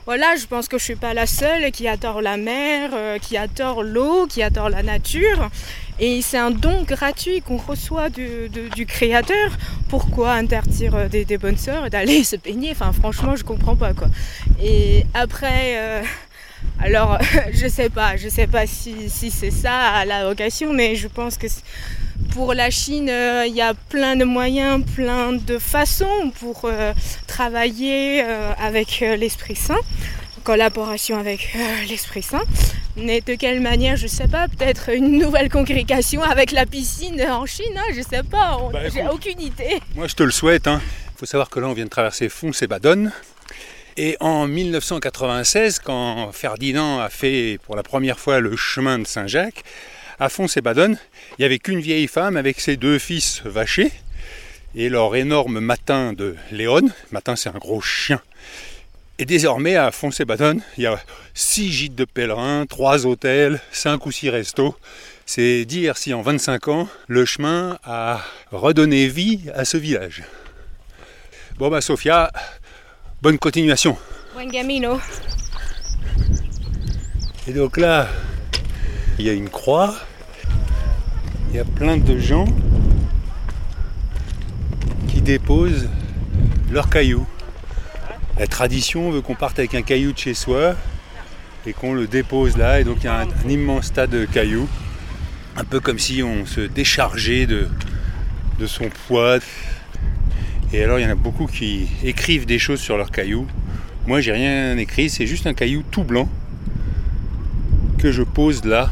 voilà, 0.04 0.36
je 0.36 0.46
pense 0.46 0.68
que 0.68 0.76
je 0.76 0.84
suis 0.84 0.96
pas 0.96 1.14
la 1.14 1.26
seule 1.26 1.70
qui 1.70 1.88
adore 1.88 2.20
la 2.20 2.36
mer, 2.36 2.90
euh, 2.92 3.18
qui 3.18 3.38
adore 3.38 3.82
l'eau, 3.82 4.26
qui 4.26 4.42
adore 4.42 4.68
la 4.68 4.82
nature. 4.82 5.48
Et 6.00 6.22
c'est 6.22 6.38
un 6.38 6.50
don 6.50 6.82
gratuit 6.82 7.40
qu'on 7.40 7.56
reçoit 7.56 8.10
du, 8.10 8.50
Créateur. 8.86 9.50
Pourquoi 9.88 10.32
interdire 10.32 10.94
euh, 10.96 11.08
des, 11.08 11.38
bonnes 11.38 11.56
sœurs 11.56 11.88
d'aller 11.88 12.24
se 12.24 12.36
baigner? 12.36 12.72
Enfin, 12.72 12.92
franchement, 12.92 13.36
je 13.36 13.44
comprends 13.44 13.76
pas 13.76 13.94
quoi. 13.94 14.08
Et 14.62 15.06
après. 15.14 15.78
euh, 15.78 16.02
alors, 16.80 17.18
je 17.52 17.68
sais 17.68 17.90
pas, 17.90 18.16
je 18.16 18.28
sais 18.28 18.46
pas 18.46 18.66
si, 18.66 19.08
c'est 19.08 19.50
ça 19.50 20.04
la 20.06 20.26
vocation, 20.26 20.72
mais 20.72 20.96
je 20.96 21.08
pense 21.08 21.36
que 21.36 21.46
pour 22.32 22.54
la 22.54 22.70
Chine, 22.70 23.08
euh, 23.10 23.46
il 23.46 23.54
y 23.54 23.60
a 23.60 23.74
plein 23.74 24.16
de 24.16 24.24
moyens, 24.24 24.82
plein 24.94 25.34
de 25.34 25.58
façons 25.58 26.32
pour 26.40 26.68
travailler 27.26 28.22
avec 28.58 29.00
l'Esprit 29.00 29.56
Saint, 29.56 29.78
collaboration 30.44 31.18
avec 31.18 31.50
euh, 31.56 31.58
l'Esprit 31.88 32.22
Saint. 32.22 32.44
Mais 32.96 33.20
de 33.20 33.34
quelle 33.34 33.60
manière, 33.60 33.96
je 33.96 34.06
sais 34.06 34.28
pas, 34.28 34.46
peut-être 34.46 34.90
une 34.90 35.18
nouvelle 35.18 35.48
congrégation 35.48 36.22
avec 36.22 36.52
la 36.52 36.64
piscine 36.66 37.20
en 37.22 37.44
Chine, 37.46 37.76
hein, 37.76 37.92
je 37.92 38.02
sais 38.02 38.22
pas, 38.22 38.60
Bah, 38.72 38.88
j'ai 38.88 39.04
aucune 39.08 39.40
idée. 39.40 39.80
Moi 39.96 40.06
je 40.06 40.14
te 40.14 40.22
le 40.22 40.30
souhaite. 40.30 40.66
Il 40.66 41.18
faut 41.18 41.26
savoir 41.26 41.50
que 41.50 41.58
là 41.58 41.66
on 41.66 41.72
vient 41.72 41.84
de 41.86 41.90
traverser 41.90 42.28
Fons-et-Badonne. 42.28 43.10
Et 43.96 44.16
en 44.20 44.46
1996, 44.46 45.78
quand 45.80 46.30
Ferdinand 46.32 47.00
a 47.00 47.08
fait 47.08 47.58
pour 47.64 47.74
la 47.76 47.82
première 47.82 48.18
fois 48.18 48.40
le 48.40 48.56
chemin 48.56 48.98
de 48.98 49.06
Saint-Jacques, 49.06 49.62
à 50.20 50.28
Fons-et-Badonne, 50.28 50.98
il 51.32 51.40
n'y 51.40 51.44
avait 51.44 51.58
qu'une 51.58 51.80
vieille 51.80 52.06
femme 52.08 52.36
avec 52.36 52.60
ses 52.60 52.76
deux 52.76 52.98
fils 52.98 53.42
vachés 53.44 53.90
et 54.76 54.88
leur 54.88 55.14
énorme 55.16 55.60
matin 55.60 56.12
de 56.12 56.36
Léon. 56.52 56.82
Matin 57.12 57.34
c'est 57.34 57.48
un 57.48 57.58
gros 57.58 57.80
chien. 57.80 58.20
Et 59.16 59.26
désormais, 59.26 59.76
à 59.76 59.92
Fons-et-Badonne, 59.92 60.60
il 60.76 60.82
y 60.82 60.86
a 60.86 61.00
six 61.34 61.70
gîtes 61.70 61.94
de 61.94 62.04
pèlerins, 62.04 62.66
trois 62.66 63.06
hôtels, 63.06 63.60
cinq 63.70 64.06
ou 64.06 64.12
six 64.12 64.28
restos. 64.28 64.74
C'est 65.24 65.64
dire 65.64 65.96
si 65.96 66.12
en 66.12 66.20
25 66.20 66.66
ans, 66.68 66.88
le 67.06 67.24
chemin 67.24 67.78
a 67.84 68.20
redonné 68.50 69.06
vie 69.06 69.42
à 69.54 69.64
ce 69.64 69.76
village. 69.76 70.24
Bon 71.58 71.70
bah 71.70 71.80
Sofia, 71.80 72.32
bonne 73.22 73.38
continuation. 73.38 73.96
Buen 74.34 74.50
camino. 74.50 74.98
Et 77.46 77.52
donc 77.52 77.76
là, 77.76 78.08
il 79.20 79.26
y 79.26 79.30
a 79.30 79.32
une 79.32 79.48
croix, 79.48 79.94
il 81.50 81.56
y 81.56 81.60
a 81.60 81.64
plein 81.64 81.98
de 81.98 82.18
gens 82.18 82.46
qui 85.08 85.22
déposent 85.22 85.88
leurs 86.72 86.90
cailloux. 86.90 87.28
La 88.36 88.48
tradition 88.48 89.12
veut 89.12 89.20
qu'on 89.20 89.36
parte 89.36 89.60
avec 89.60 89.76
un 89.76 89.82
caillou 89.82 90.12
de 90.12 90.18
chez 90.18 90.34
soi 90.34 90.74
et 91.66 91.72
qu'on 91.72 91.94
le 91.94 92.08
dépose 92.08 92.56
là. 92.56 92.80
Et 92.80 92.84
donc 92.84 92.98
il 93.00 93.04
y 93.04 93.08
a 93.08 93.20
un, 93.20 93.48
immense 93.48 93.92
tas 93.92 94.08
de 94.08 94.24
cailloux, 94.24 94.68
un 95.56 95.62
peu 95.62 95.78
comme 95.78 96.00
si 96.00 96.20
on 96.22 96.44
se 96.44 96.60
déchargeait 96.60 97.46
de, 97.46 97.68
son 98.66 98.88
poids. 99.06 99.38
Et 100.72 100.82
alors 100.82 100.98
il 100.98 101.02
y 101.02 101.06
en 101.06 101.10
a 101.10 101.14
beaucoup 101.14 101.46
qui 101.46 101.88
écrivent 102.02 102.44
des 102.44 102.58
choses 102.58 102.80
sur 102.80 102.96
leurs 102.96 103.12
cailloux. 103.12 103.46
Moi 104.08 104.20
j'ai 104.20 104.32
rien 104.32 104.76
écrit, 104.78 105.10
c'est 105.10 105.26
juste 105.26 105.46
un 105.46 105.54
caillou 105.54 105.84
tout 105.88 106.02
blanc 106.02 106.28
que 107.98 108.10
je 108.10 108.22
pose 108.22 108.64
là, 108.64 108.90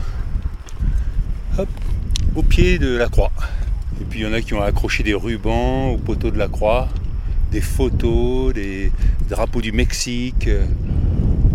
au 2.36 2.42
pied 2.42 2.78
de 2.78 2.96
la 2.96 3.08
croix. 3.08 3.32
Et 4.00 4.04
puis 4.04 4.20
il 4.20 4.22
y 4.22 4.26
en 4.26 4.32
a 4.32 4.40
qui 4.40 4.54
ont 4.54 4.62
accroché 4.62 5.02
des 5.02 5.14
rubans 5.14 5.90
au 5.90 5.98
poteau 5.98 6.30
de 6.30 6.38
la 6.38 6.48
croix, 6.48 6.88
des 7.50 7.60
photos, 7.60 8.54
des 8.54 8.92
drapeaux 9.32 9.62
du 9.62 9.72
Mexique. 9.72 10.46
euh, 10.46 10.64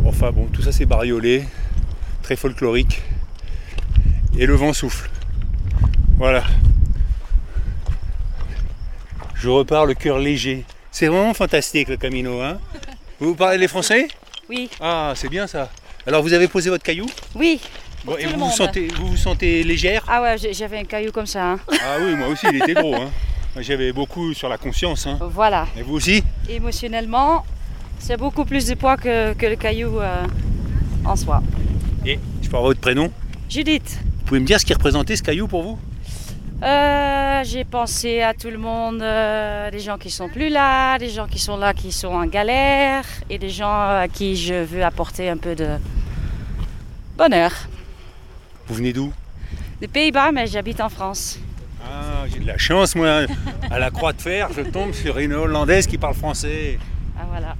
Enfin 0.06 0.32
bon, 0.32 0.46
tout 0.52 0.62
ça 0.62 0.72
c'est 0.72 0.86
bariolé, 0.86 1.44
très 2.24 2.36
folklorique. 2.36 3.02
Et 4.38 4.46
le 4.46 4.56
vent 4.56 4.74
souffle. 4.74 5.10
Voilà. 6.18 6.44
Je 9.36 9.50
repars 9.50 9.86
le 9.86 9.94
cœur 9.94 10.18
léger. 10.20 10.66
C'est 10.92 11.08
vraiment 11.08 11.34
fantastique 11.34 11.90
le 11.90 11.98
Camino, 11.98 12.42
hein 12.42 12.58
Vous 13.20 13.36
parlez 13.36 13.58
les 13.58 13.68
français? 13.68 14.08
Oui, 14.50 14.70
Ah, 14.80 15.14
c'est 15.16 15.30
bien 15.30 15.46
ça. 15.46 15.70
Alors 16.08 16.24
vous 16.24 16.34
avez 16.34 16.48
posé 16.48 16.70
votre 16.70 16.84
caillou? 16.84 17.06
Oui. 17.36 17.60
Bon, 18.06 18.16
et 18.18 18.26
vous 18.26 18.40
vous, 18.40 18.52
sentez, 18.52 18.88
vous 18.98 19.08
vous 19.08 19.18
sentez 19.18 19.64
légère? 19.64 20.04
Ah 20.08 20.22
ouais, 20.22 20.36
j'avais 20.54 20.80
un 20.80 20.86
caillou 20.86 21.12
comme 21.12 21.26
ça. 21.26 21.52
hein. 21.52 21.60
Ah 21.72 21.98
oui, 22.00 22.16
moi 22.16 22.28
aussi, 22.30 22.48
il 22.52 22.62
était 22.62 22.74
gros. 22.74 22.96
Hein. 22.96 23.10
J'avais 23.60 23.92
beaucoup 23.92 24.34
sur 24.34 24.48
la 24.50 24.58
conscience. 24.58 25.06
Hein. 25.08 25.18
Voilà. 25.22 25.68
Et 25.78 25.82
vous 25.82 25.96
aussi? 25.96 26.24
Émotionnellement, 26.48 27.44
c'est 28.00 28.18
beaucoup 28.18 28.46
plus 28.46 28.66
de 28.66 28.76
poids 28.76 28.98
que, 28.98 29.34
que 29.34 29.46
le 29.46 29.56
caillou 29.56 30.00
euh, 30.00 30.24
en 31.06 31.16
soi. 31.16 31.42
Et 32.06 32.20
je 32.42 32.50
peux 32.50 32.56
avoir 32.56 32.70
votre 32.70 32.80
prénom 32.80 33.12
Judith, 33.50 34.00
Vous 34.20 34.26
pouvez 34.26 34.40
me 34.40 34.46
dire 34.46 34.60
ce 34.60 34.66
qui 34.66 34.74
représentait 34.74 35.16
ce 35.16 35.24
caillou 35.24 35.48
pour 35.48 35.64
vous 35.64 35.80
euh, 36.64 37.44
j'ai 37.44 37.64
pensé 37.64 38.22
à 38.22 38.34
tout 38.34 38.50
le 38.50 38.58
monde, 38.58 39.00
euh, 39.04 39.70
des 39.70 39.80
gens 39.80 40.00
qui 40.00 40.10
sont 40.10 40.28
plus 40.28 40.50
là, 40.50 40.98
des 40.98 41.10
gens 41.10 41.28
qui 41.28 41.38
sont 41.38 41.56
là 41.56 41.76
qui 41.76 41.92
sont 41.92 42.08
en 42.08 42.26
galère 42.26 43.06
et 43.30 43.38
des 43.38 43.52
gens 43.52 43.72
à 43.72 44.08
qui 44.12 44.36
je 44.36 44.56
veux 44.64 44.84
apporter 44.84 45.30
un 45.30 45.38
peu 45.38 45.54
de 45.54 45.78
bonheur. 47.16 47.52
Vous 48.68 48.74
venez 48.74 48.92
d'où 48.92 49.14
Des 49.80 49.88
Pays-Bas, 49.88 50.32
mais 50.32 50.48
j'habite 50.48 50.82
en 50.82 50.90
France. 50.90 51.38
Ah, 51.86 52.26
j'ai 52.28 52.40
de 52.40 52.48
la 52.48 52.58
chance, 52.58 52.96
moi. 52.96 53.28
À 53.70 53.78
la 53.78 53.92
Croix 53.92 54.14
de 54.14 54.22
Fer, 54.22 54.50
je 54.56 54.62
tombe 54.62 54.94
sur 54.94 55.20
une 55.20 55.34
Hollandaise 55.34 55.86
qui 55.86 56.00
parle 56.00 56.16
français. 56.16 56.80
Ah 57.20 57.26
voilà. 57.30 57.56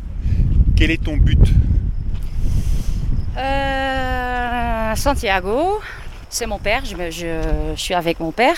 Quel 0.78 0.92
est 0.92 1.04
ton 1.04 1.18
but 1.18 1.40
Euh, 3.38 4.96
Santiago, 4.96 5.80
c'est 6.30 6.46
mon 6.48 6.60
père, 6.60 6.84
je, 6.86 6.96
me- 6.96 7.12
je- 7.12 7.74
je 7.76 7.80
suis 7.82 7.94
avec 7.94 8.20
mon 8.20 8.32
père. 8.32 8.58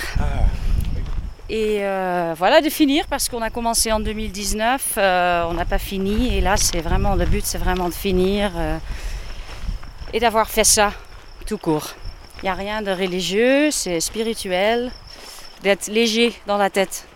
Et 1.52 1.80
euh, 1.82 2.34
voilà, 2.38 2.62
de 2.62 2.70
finir 2.70 3.06
parce 3.10 3.28
qu'on 3.28 3.42
a 3.42 3.50
commencé 3.50 3.92
en 3.92 4.00
2019, 4.00 4.94
euh, 4.98 5.44
on 5.50 5.54
n'a 5.54 5.66
pas 5.66 5.80
fini. 5.80 6.36
Et 6.38 6.42
là, 6.42 6.56
c'est 6.58 6.80
vraiment 6.82 7.16
le 7.16 7.26
but, 7.26 7.44
c'est 7.46 7.58
vraiment 7.58 7.90
de 7.90 7.94
finir 7.94 8.52
euh, 8.56 8.78
et 10.14 10.20
d'avoir 10.20 10.48
fait 10.50 10.64
ça 10.64 10.94
tout 11.48 11.58
court. 11.58 11.96
Il 12.42 12.46
n'y 12.46 12.50
a 12.50 12.54
rien 12.54 12.82
de 12.84 12.92
religieux, 12.92 13.72
c'est 13.72 14.00
spirituel, 14.00 14.92
d'être 15.64 15.88
léger 15.88 16.34
dans 16.46 16.58
la 16.58 16.70
tête. 16.70 17.08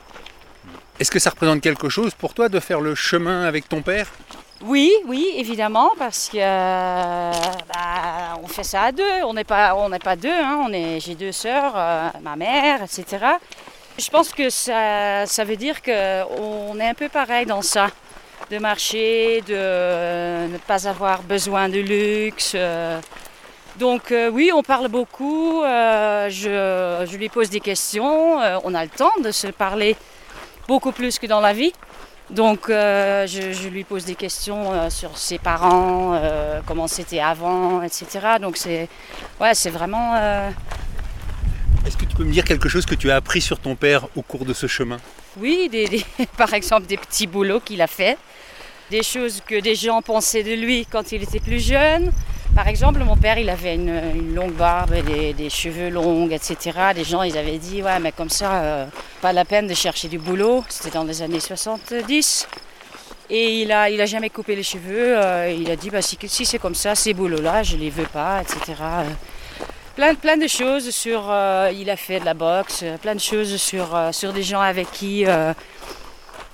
Est-ce 1.00 1.12
que 1.12 1.20
ça 1.20 1.30
représente 1.30 1.62
quelque 1.62 1.88
chose 1.90 2.14
pour 2.16 2.34
toi 2.34 2.50
de 2.50 2.60
faire 2.60 2.82
le 2.82 2.96
chemin 2.96 3.44
avec 3.46 3.70
ton 3.70 3.82
père? 3.84 4.08
Oui, 4.66 4.94
oui, 5.08 5.34
évidemment, 5.36 5.92
parce 6.00 6.30
que 6.30 6.38
euh, 6.40 7.32
bah, 7.68 8.40
on 8.42 8.48
fait 8.48 8.64
ça 8.64 8.84
à 8.84 8.92
deux. 8.94 9.24
On 9.26 9.34
n'est 9.34 9.44
pas, 9.44 9.76
on 9.76 9.90
n'est 9.90 10.00
pas 10.00 10.16
deux. 10.16 10.30
hein, 10.32 10.62
On 10.66 10.72
est, 10.72 11.02
j'ai 11.02 11.16
deux 11.16 11.34
sœurs, 11.34 11.74
euh, 11.76 12.08
ma 12.22 12.38
mère, 12.38 12.82
etc. 12.82 13.26
Je 14.00 14.10
pense 14.10 14.30
que 14.30 14.50
ça, 14.50 15.26
ça 15.26 15.44
veut 15.44 15.58
dire 15.58 15.82
qu'on 15.82 16.80
est 16.80 16.88
un 16.88 16.94
peu 16.94 17.10
pareil 17.10 17.46
dans 17.46 17.62
ça, 17.62 17.88
de 18.52 18.58
marcher, 18.58 19.42
de 19.42 19.54
euh, 19.54 20.48
ne 20.48 20.58
pas 20.60 20.88
avoir 20.88 21.24
besoin 21.24 21.68
de 21.68 21.80
luxe. 21.80 22.56
Donc 23.78 24.14
oui, 24.32 24.52
on 24.54 24.64
parle 24.64 24.88
beaucoup. 24.88 25.62
je, 25.64 27.18
lui 27.18 27.28
pose 27.28 27.50
des 27.50 27.60
questions. 27.60 28.38
on 28.64 28.74
a 28.74 28.84
le 28.84 28.90
temps 28.90 29.20
de 29.22 29.32
se 29.32 29.48
parler 29.48 29.98
beaucoup 30.70 30.94
plus 30.94 31.20
que 31.20 31.28
dans 31.28 31.42
la 31.42 31.52
vie. 31.52 31.74
Donc 32.30 32.70
euh, 32.70 33.28
je, 33.28 33.52
je 33.52 33.68
lui 33.68 33.84
pose 33.84 34.06
des 34.06 34.16
questions 34.16 34.72
euh, 34.74 34.90
sur 34.90 35.18
ses 35.18 35.38
parents, 35.38 36.14
euh, 36.16 36.62
comment 36.66 36.88
c'était 36.88 37.20
avant, 37.20 37.82
etc. 37.84 38.08
Donc 38.42 38.58
c'est 38.58 38.88
ouais, 39.42 39.54
c'est 39.54 39.70
vraiment 39.70 40.16
Est-ce 41.86 41.98
que 41.98 42.06
tu 42.06 42.16
peux 42.16 42.24
me 42.24 42.32
dire 42.32 42.46
quelque 42.46 42.70
chose 42.70 42.86
que 42.86 42.96
tu 42.96 43.12
as 43.12 43.18
appris 43.18 43.42
sur 43.42 43.60
ton 43.60 43.76
père 43.76 44.08
au 44.16 44.22
cours 44.22 44.46
de 44.46 44.54
ce 44.54 44.68
chemin? 44.68 44.98
Oui, 45.38 45.68
des, 45.70 45.86
des- 45.88 46.06
par 46.38 46.54
exemple 46.54 46.88
des 46.88 46.98
petits 46.98 47.28
boulots 47.28 47.60
qu'il 47.60 47.82
a 47.82 47.88
fait, 47.88 48.18
des 48.90 49.04
choses 49.04 49.42
que 49.46 49.60
des 49.60 49.76
gens 49.76 50.02
pensaient 50.02 50.44
de 50.44 50.54
lui 50.54 50.86
quand 50.90 51.12
il 51.12 51.24
était 51.24 51.40
plus 51.42 51.60
jeune. 51.60 52.12
Par 52.56 52.68
exemple, 52.68 53.04
mon 53.04 53.18
père, 53.18 53.40
il 53.40 53.50
avait 53.50 53.74
une, 53.74 54.36
longue 54.36 54.54
barbe, 54.54 54.94
des, 54.94 55.50
cheveux 55.50 55.90
longs, 55.90 56.30
etc. 56.30 56.94
Des 56.94 57.04
gens, 57.04 57.24
ils 57.24 57.36
avaient 57.36 57.58
dit, 57.58 57.82
ouais, 57.82 58.00
mais 58.00 58.12
comme 58.12 58.30
ça, 58.30 58.62
euh, 58.62 58.86
pas 59.22 59.34
la 59.34 59.44
peine 59.44 59.68
de 59.68 59.74
chercher 59.74 60.08
du 60.08 60.20
boulot. 60.20 60.64
C'était 60.70 60.92
dans 60.92 61.04
les 61.04 61.24
années 61.24 61.40
70. 61.40 62.48
Et 63.32 63.62
il 63.64 63.72
a, 63.72 63.90
il 63.90 64.00
a 64.00 64.06
jamais 64.06 64.30
coupé 64.30 64.56
les 64.56 64.62
cheveux. 64.62 65.18
euh, 65.18 65.52
il 65.52 65.70
a 65.72 65.76
dit, 65.76 65.90
bah, 65.90 66.04
si, 66.04 66.16
si 66.28 66.46
c'est 66.46 66.60
comme 66.60 66.76
ça, 66.76 66.94
ces 66.94 67.16
boulots-là, 67.16 67.64
je 67.64 67.76
les 67.76 67.90
veux 67.90 68.06
pas, 68.06 68.42
etc. 68.42 68.60
Euh, 68.82 69.04
Plein, 69.96 70.16
plein 70.16 70.38
de 70.38 70.48
choses 70.48 70.90
sur. 70.90 71.32
il 71.72 71.88
a 71.92 71.96
fait 71.96 72.20
de 72.20 72.26
la 72.26 72.34
boxe, 72.34 72.84
plein 73.04 73.14
de 73.14 73.20
choses 73.20 73.58
sur, 73.58 73.96
sur 74.12 74.34
des 74.34 74.42
gens 74.42 74.60
avec 74.60 74.92
qui 74.92 75.24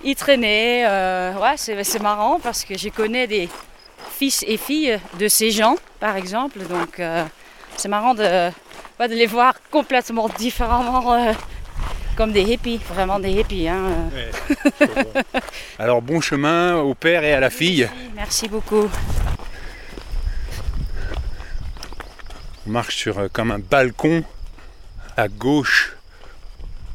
il 0.03 0.15
traînait. 0.15 0.85
ouais, 0.85 1.55
c'est 1.55 2.01
marrant 2.01 2.41
parce 2.43 2.65
que 2.65 2.77
je 2.77 2.89
connais 2.89 3.27
des 3.27 3.47
fils 4.19 4.43
et 4.45 4.57
filles 4.57 4.99
de 5.17 5.29
ces 5.29 5.49
gens, 5.49 5.77
par 6.01 6.17
exemple. 6.17 6.59
Donc 6.69 6.99
euh, 6.99 7.23
c'est 7.77 7.87
marrant 7.87 8.13
de, 8.13 8.51
les 9.07 9.25
voir 9.25 9.53
complètement 9.71 10.27
différemment, 10.37 11.13
euh, 11.13 11.31
comme 12.17 12.33
des 12.33 12.41
hippies, 12.41 12.81
vraiment 12.93 13.17
des 13.17 13.31
hippies. 13.31 13.69
hein. 13.69 14.09
Alors 15.79 16.01
bon 16.01 16.19
chemin 16.19 16.75
au 16.75 16.95
père 16.95 17.23
et 17.23 17.33
à 17.33 17.39
la 17.39 17.49
fille. 17.49 17.87
Merci 18.13 18.49
beaucoup. 18.49 18.89
On 22.67 22.71
marche 22.71 22.97
sur 22.97 23.19
euh, 23.19 23.27
comme 23.31 23.51
un 23.51 23.59
balcon 23.59 24.25
à 25.15 25.29
gauche. 25.29 25.95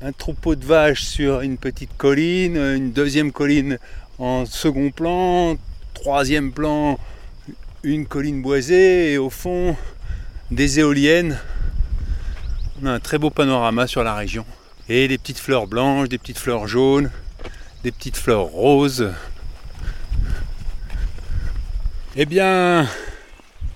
Un 0.03 0.13
troupeau 0.13 0.57
de 0.57 0.65
vaches 0.67 1.05
sur 1.05 1.41
une 1.41 1.57
petite 1.57 1.97
colline, 1.97 2.59
une 2.59 2.93
deuxième 2.93 3.33
colline 3.33 3.79
en 4.19 4.45
second 4.45 4.91
plan, 4.91 5.57
troisième 5.95 6.53
plan, 6.53 6.99
une 7.85 8.07
colline 8.07 8.41
boisée 8.41 9.13
et 9.13 9.19
au 9.19 9.29
fond 9.29 9.77
des 10.51 10.81
éoliennes. 10.81 11.39
On 12.83 12.87
a 12.87 12.93
un 12.93 13.01
très 13.01 13.19
beau 13.19 13.31
panorama 13.31 13.87
sur 13.87 14.03
la 14.03 14.15
région. 14.15 14.47
Et 14.89 15.07
des 15.07 15.19
petites 15.19 15.39
fleurs 15.39 15.67
blanches, 15.67 16.09
des 16.09 16.19
petites 16.19 16.39
fleurs 16.39 16.67
jaunes, 16.67 17.11
des 17.83 17.93
petites 17.93 18.17
fleurs 18.17 18.45
roses. 18.45 19.13
Eh 22.17 22.27
bien, 22.27 22.89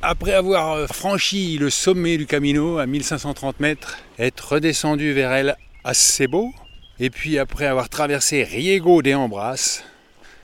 après 0.01 0.33
avoir 0.33 0.87
franchi 0.89 1.59
le 1.59 1.71
sommet 1.71 2.17
du 2.17 2.27
Camino 2.27 2.79
à 2.79 2.87
1530 2.87 3.61
mètres, 3.61 3.99
être 4.19 4.53
redescendu 4.53 5.13
vers 5.13 5.33
El 5.33 5.57
Acebo, 5.85 6.53
et 6.99 7.11
puis 7.11 7.39
après 7.39 7.67
avoir 7.67 7.89
traversé 7.89 8.43
Riego 8.43 9.03
de 9.03 9.13
Ambras, 9.13 9.83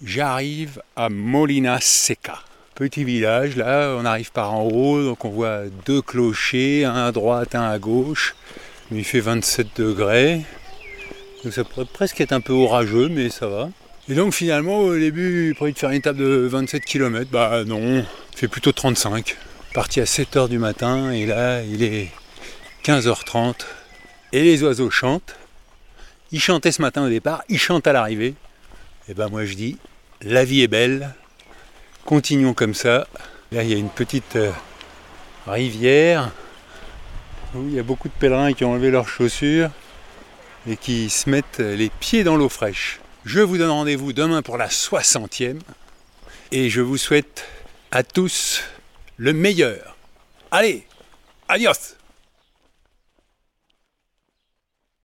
j'arrive 0.02 0.82
à 0.96 1.08
Molina 1.08 1.80
Seca. 1.80 2.40
Petit 2.74 3.04
village, 3.04 3.54
là, 3.54 3.94
on 3.96 4.04
arrive 4.04 4.32
par 4.32 4.52
en 4.52 4.64
haut, 4.64 5.00
donc 5.00 5.24
on 5.24 5.28
voit 5.28 5.60
deux 5.86 6.02
clochers, 6.02 6.84
un 6.84 7.06
à 7.06 7.12
droite, 7.12 7.54
un 7.54 7.70
à 7.70 7.78
gauche. 7.78 8.34
Il 8.90 9.04
fait 9.04 9.20
27 9.20 9.68
degrés, 9.76 10.42
donc 11.44 11.52
ça 11.52 11.62
pourrait 11.62 11.86
presque 11.86 12.20
être 12.20 12.32
un 12.32 12.40
peu 12.40 12.52
orageux, 12.52 13.08
mais 13.08 13.30
ça 13.30 13.46
va. 13.46 13.70
Et 14.08 14.14
donc 14.14 14.34
finalement, 14.34 14.80
au 14.80 14.98
début, 14.98 15.54
prévu 15.56 15.72
de 15.72 15.78
faire 15.78 15.90
une 15.90 15.98
étape 15.98 16.16
de 16.16 16.48
27 16.50 16.84
km, 16.84 17.30
bah 17.30 17.64
non, 17.64 17.98
il 18.00 18.38
fait 18.38 18.48
plutôt 18.48 18.72
35 18.72 19.36
parti 19.72 20.00
à 20.00 20.04
7h 20.04 20.48
du 20.48 20.58
matin 20.58 21.10
et 21.10 21.26
là 21.26 21.62
il 21.62 21.82
est 21.82 22.08
15h30 22.84 23.54
et 24.32 24.42
les 24.42 24.62
oiseaux 24.62 24.90
chantent. 24.90 25.36
Ils 26.32 26.40
chantaient 26.40 26.72
ce 26.72 26.82
matin 26.82 27.04
au 27.04 27.08
départ, 27.08 27.44
ils 27.48 27.58
chantent 27.58 27.86
à 27.86 27.92
l'arrivée. 27.92 28.34
Et 29.08 29.14
ben 29.14 29.28
moi 29.28 29.44
je 29.44 29.54
dis, 29.54 29.78
la 30.22 30.44
vie 30.44 30.62
est 30.62 30.68
belle, 30.68 31.14
continuons 32.04 32.54
comme 32.54 32.74
ça. 32.74 33.06
Là 33.52 33.62
il 33.62 33.70
y 33.70 33.74
a 33.74 33.78
une 33.78 33.90
petite 33.90 34.36
euh, 34.36 34.52
rivière 35.46 36.30
où 37.54 37.62
il 37.68 37.74
y 37.74 37.78
a 37.78 37.82
beaucoup 37.82 38.08
de 38.08 38.14
pèlerins 38.14 38.52
qui 38.52 38.64
ont 38.64 38.72
enlevé 38.72 38.90
leurs 38.90 39.08
chaussures 39.08 39.70
et 40.68 40.76
qui 40.76 41.10
se 41.10 41.30
mettent 41.30 41.60
les 41.60 41.90
pieds 41.90 42.24
dans 42.24 42.36
l'eau 42.36 42.48
fraîche. 42.48 43.00
Je 43.24 43.40
vous 43.40 43.58
donne 43.58 43.70
rendez-vous 43.70 44.12
demain 44.12 44.42
pour 44.42 44.58
la 44.58 44.68
60e 44.68 45.58
et 46.52 46.70
je 46.70 46.80
vous 46.80 46.96
souhaite 46.96 47.46
à 47.90 48.02
tous 48.02 48.62
le 49.16 49.32
meilleur. 49.32 49.96
Allez, 50.50 50.86
adios 51.48 51.96